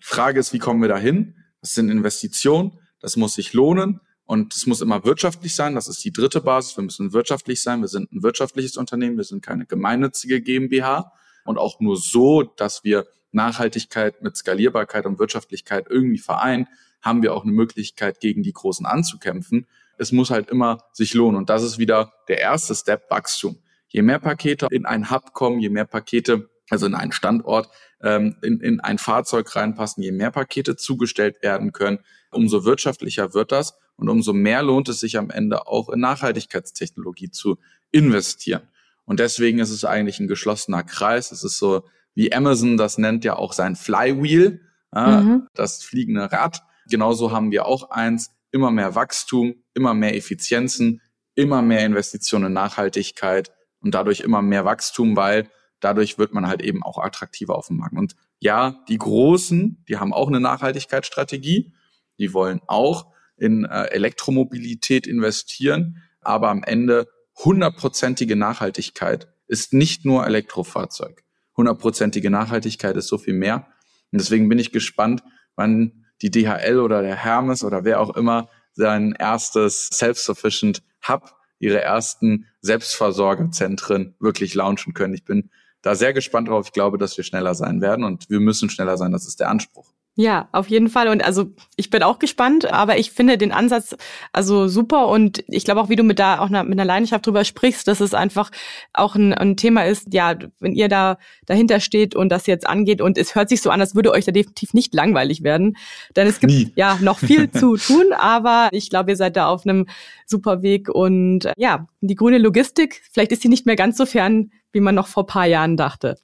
Frage 0.00 0.38
ist, 0.38 0.52
wie 0.52 0.58
kommen 0.58 0.82
wir 0.82 0.88
dahin? 0.88 1.36
Das 1.62 1.72
sind 1.72 1.88
Investitionen, 1.88 2.78
das 3.00 3.16
muss 3.16 3.34
sich 3.34 3.54
lohnen 3.54 4.00
und 4.26 4.54
es 4.54 4.66
muss 4.66 4.80
immer 4.80 5.04
wirtschaftlich 5.04 5.54
sein. 5.54 5.74
Das 5.74 5.88
ist 5.88 6.04
die 6.04 6.12
dritte 6.12 6.40
Basis. 6.40 6.76
Wir 6.76 6.84
müssen 6.84 7.12
wirtschaftlich 7.12 7.62
sein. 7.62 7.80
Wir 7.80 7.88
sind 7.88 8.12
ein 8.12 8.22
wirtschaftliches 8.22 8.76
Unternehmen. 8.76 9.16
Wir 9.16 9.24
sind 9.24 9.44
keine 9.44 9.66
gemeinnützige 9.66 10.40
GmbH. 10.40 11.12
Und 11.44 11.58
auch 11.58 11.80
nur 11.80 11.96
so, 11.96 12.42
dass 12.42 12.84
wir 12.84 13.06
Nachhaltigkeit 13.32 14.22
mit 14.22 14.36
Skalierbarkeit 14.36 15.04
und 15.06 15.18
Wirtschaftlichkeit 15.18 15.86
irgendwie 15.90 16.18
vereinen, 16.18 16.68
haben 17.04 17.22
wir 17.22 17.34
auch 17.34 17.44
eine 17.44 17.52
Möglichkeit, 17.52 18.20
gegen 18.20 18.42
die 18.42 18.52
Großen 18.52 18.86
anzukämpfen. 18.86 19.66
Es 19.98 20.10
muss 20.10 20.30
halt 20.30 20.48
immer 20.50 20.78
sich 20.92 21.14
lohnen. 21.14 21.36
Und 21.36 21.50
das 21.50 21.62
ist 21.62 21.78
wieder 21.78 22.12
der 22.28 22.40
erste 22.40 22.74
Step, 22.74 23.10
Wachstum. 23.10 23.58
Je 23.88 24.02
mehr 24.02 24.18
Pakete 24.18 24.66
in 24.70 24.86
ein 24.86 25.10
Hub 25.10 25.34
kommen, 25.34 25.60
je 25.60 25.68
mehr 25.68 25.84
Pakete, 25.84 26.48
also 26.70 26.86
in 26.86 26.94
einen 26.94 27.12
Standort, 27.12 27.68
ähm, 28.02 28.36
in, 28.42 28.60
in 28.60 28.80
ein 28.80 28.98
Fahrzeug 28.98 29.54
reinpassen, 29.54 30.02
je 30.02 30.12
mehr 30.12 30.30
Pakete 30.30 30.76
zugestellt 30.76 31.42
werden 31.42 31.72
können, 31.72 31.98
umso 32.30 32.64
wirtschaftlicher 32.64 33.34
wird 33.34 33.52
das 33.52 33.78
und 33.96 34.08
umso 34.08 34.32
mehr 34.32 34.62
lohnt 34.62 34.88
es 34.88 35.00
sich 35.00 35.18
am 35.18 35.30
Ende 35.30 35.66
auch 35.66 35.90
in 35.90 36.00
Nachhaltigkeitstechnologie 36.00 37.30
zu 37.30 37.58
investieren. 37.92 38.62
Und 39.04 39.20
deswegen 39.20 39.58
ist 39.58 39.70
es 39.70 39.84
eigentlich 39.84 40.18
ein 40.18 40.28
geschlossener 40.28 40.82
Kreis. 40.82 41.30
Es 41.30 41.44
ist 41.44 41.58
so, 41.58 41.84
wie 42.14 42.32
Amazon 42.32 42.76
das 42.76 42.98
nennt 42.98 43.24
ja 43.24 43.36
auch 43.36 43.52
sein 43.52 43.76
Flywheel, 43.76 44.60
äh, 44.94 45.20
mhm. 45.20 45.46
das 45.54 45.82
fliegende 45.82 46.32
Rad. 46.32 46.62
Genauso 46.88 47.32
haben 47.32 47.50
wir 47.50 47.66
auch 47.66 47.90
eins, 47.90 48.30
immer 48.50 48.70
mehr 48.70 48.94
Wachstum, 48.94 49.54
immer 49.74 49.94
mehr 49.94 50.16
Effizienzen, 50.16 51.00
immer 51.34 51.62
mehr 51.62 51.84
Investitionen 51.84 52.46
in 52.46 52.52
Nachhaltigkeit 52.52 53.50
und 53.80 53.94
dadurch 53.94 54.20
immer 54.20 54.42
mehr 54.42 54.64
Wachstum, 54.64 55.16
weil 55.16 55.48
dadurch 55.80 56.18
wird 56.18 56.32
man 56.32 56.46
halt 56.46 56.62
eben 56.62 56.82
auch 56.82 56.98
attraktiver 56.98 57.56
auf 57.56 57.66
dem 57.66 57.78
Markt. 57.78 57.96
Und 57.96 58.14
ja, 58.38 58.82
die 58.88 58.98
Großen, 58.98 59.84
die 59.88 59.98
haben 59.98 60.12
auch 60.12 60.28
eine 60.28 60.40
Nachhaltigkeitsstrategie, 60.40 61.72
die 62.18 62.32
wollen 62.32 62.60
auch 62.66 63.12
in 63.36 63.64
äh, 63.64 63.86
Elektromobilität 63.86 65.06
investieren, 65.06 66.02
aber 66.20 66.48
am 66.48 66.62
Ende 66.62 67.08
hundertprozentige 67.44 68.36
Nachhaltigkeit 68.36 69.28
ist 69.46 69.72
nicht 69.72 70.04
nur 70.04 70.26
Elektrofahrzeug. 70.26 71.24
Hundertprozentige 71.56 72.30
Nachhaltigkeit 72.30 72.96
ist 72.96 73.08
so 73.08 73.18
viel 73.18 73.34
mehr. 73.34 73.66
Und 74.12 74.20
deswegen 74.20 74.48
bin 74.48 74.58
ich 74.58 74.72
gespannt, 74.72 75.22
wann 75.56 76.03
die 76.24 76.30
DHL 76.30 76.80
oder 76.80 77.02
der 77.02 77.16
Hermes 77.16 77.62
oder 77.62 77.84
wer 77.84 78.00
auch 78.00 78.16
immer 78.16 78.48
sein 78.72 79.14
erstes 79.18 79.88
Self-Sufficient 79.92 80.82
Hub, 81.06 81.36
ihre 81.58 81.82
ersten 81.82 82.46
Selbstversorgerzentren 82.62 84.14
wirklich 84.18 84.54
launchen 84.54 84.94
können. 84.94 85.12
Ich 85.12 85.24
bin 85.24 85.50
da 85.82 85.94
sehr 85.94 86.14
gespannt 86.14 86.48
drauf. 86.48 86.66
Ich 86.66 86.72
glaube, 86.72 86.96
dass 86.96 87.16
wir 87.18 87.24
schneller 87.24 87.54
sein 87.54 87.82
werden 87.82 88.04
und 88.04 88.30
wir 88.30 88.40
müssen 88.40 88.70
schneller 88.70 88.96
sein. 88.96 89.12
Das 89.12 89.26
ist 89.26 89.38
der 89.38 89.50
Anspruch. 89.50 89.92
Ja, 90.16 90.48
auf 90.52 90.68
jeden 90.68 90.88
Fall. 90.90 91.08
Und 91.08 91.24
also 91.24 91.46
ich 91.74 91.90
bin 91.90 92.04
auch 92.04 92.20
gespannt, 92.20 92.72
aber 92.72 92.98
ich 92.98 93.10
finde 93.10 93.36
den 93.36 93.50
Ansatz 93.50 93.96
also 94.32 94.68
super 94.68 95.08
und 95.08 95.42
ich 95.48 95.64
glaube 95.64 95.80
auch, 95.80 95.88
wie 95.88 95.96
du 95.96 96.04
mit 96.04 96.20
da 96.20 96.38
auch 96.38 96.50
mit 96.50 96.56
einer 96.56 96.84
Leidenschaft 96.84 97.26
drüber 97.26 97.44
sprichst, 97.44 97.88
dass 97.88 97.98
es 97.98 98.14
einfach 98.14 98.52
auch 98.92 99.16
ein, 99.16 99.34
ein, 99.34 99.56
Thema 99.56 99.84
ist, 99.84 100.14
ja, 100.14 100.36
wenn 100.60 100.72
ihr 100.72 100.88
da 100.88 101.18
dahinter 101.46 101.80
steht 101.80 102.14
und 102.14 102.28
das 102.28 102.46
jetzt 102.46 102.64
angeht 102.64 103.00
und 103.00 103.18
es 103.18 103.34
hört 103.34 103.48
sich 103.48 103.60
so 103.60 103.70
an, 103.70 103.80
als 103.80 103.96
würde 103.96 104.12
euch 104.12 104.24
da 104.24 104.30
definitiv 104.30 104.72
nicht 104.72 104.94
langweilig 104.94 105.42
werden, 105.42 105.76
denn 106.14 106.28
es 106.28 106.38
gibt 106.38 106.52
Nie. 106.52 106.72
ja 106.76 106.96
noch 107.00 107.18
viel 107.18 107.50
zu 107.50 107.76
tun, 107.76 108.12
aber 108.16 108.68
ich 108.70 108.90
glaube, 108.90 109.10
ihr 109.10 109.16
seid 109.16 109.36
da 109.36 109.48
auf 109.48 109.66
einem 109.66 109.86
super 110.26 110.62
Weg 110.62 110.88
und 110.88 111.50
ja, 111.56 111.88
die 112.00 112.14
grüne 112.14 112.38
Logistik, 112.38 113.02
vielleicht 113.10 113.32
ist 113.32 113.42
sie 113.42 113.48
nicht 113.48 113.66
mehr 113.66 113.76
ganz 113.76 113.96
so 113.96 114.06
fern, 114.06 114.52
wie 114.70 114.80
man 114.80 114.94
noch 114.94 115.08
vor 115.08 115.26
paar 115.26 115.46
Jahren 115.46 115.76
dachte. 115.76 116.18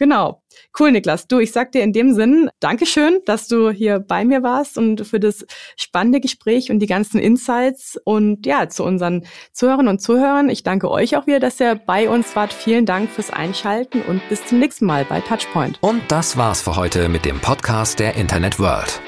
Genau. 0.00 0.42
Cool, 0.78 0.92
Niklas. 0.92 1.28
Du, 1.28 1.40
ich 1.40 1.52
sag 1.52 1.72
dir 1.72 1.82
in 1.82 1.92
dem 1.92 2.14
Sinn, 2.14 2.48
Dankeschön, 2.58 3.20
dass 3.26 3.48
du 3.48 3.70
hier 3.70 3.98
bei 3.98 4.24
mir 4.24 4.42
warst 4.42 4.78
und 4.78 5.06
für 5.06 5.20
das 5.20 5.44
spannende 5.76 6.20
Gespräch 6.20 6.70
und 6.70 6.78
die 6.78 6.86
ganzen 6.86 7.20
Insights 7.20 8.00
und 8.04 8.46
ja, 8.46 8.70
zu 8.70 8.82
unseren 8.82 9.26
Zuhörern 9.52 9.88
und 9.88 10.00
Zuhörern. 10.00 10.48
Ich 10.48 10.62
danke 10.62 10.90
euch 10.90 11.18
auch 11.18 11.26
wieder, 11.26 11.38
dass 11.38 11.60
ihr 11.60 11.74
bei 11.74 12.08
uns 12.08 12.34
wart. 12.34 12.54
Vielen 12.54 12.86
Dank 12.86 13.10
fürs 13.10 13.30
Einschalten 13.30 14.00
und 14.00 14.26
bis 14.30 14.46
zum 14.46 14.58
nächsten 14.58 14.86
Mal 14.86 15.04
bei 15.04 15.20
Touchpoint. 15.20 15.78
Und 15.82 16.00
das 16.08 16.38
war's 16.38 16.62
für 16.62 16.76
heute 16.76 17.10
mit 17.10 17.26
dem 17.26 17.38
Podcast 17.38 18.00
der 18.00 18.14
Internet 18.14 18.58
World. 18.58 19.02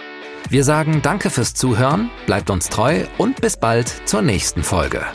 Wir 0.50 0.62
sagen 0.62 1.00
Danke 1.02 1.31
fürs 1.31 1.55
Zuhören, 1.55 2.11
bleibt 2.26 2.50
uns 2.50 2.68
treu 2.68 3.07
und 3.16 3.40
bis 3.40 3.57
bald 3.57 3.88
zur 4.07 4.20
nächsten 4.20 4.62
Folge. 4.62 5.07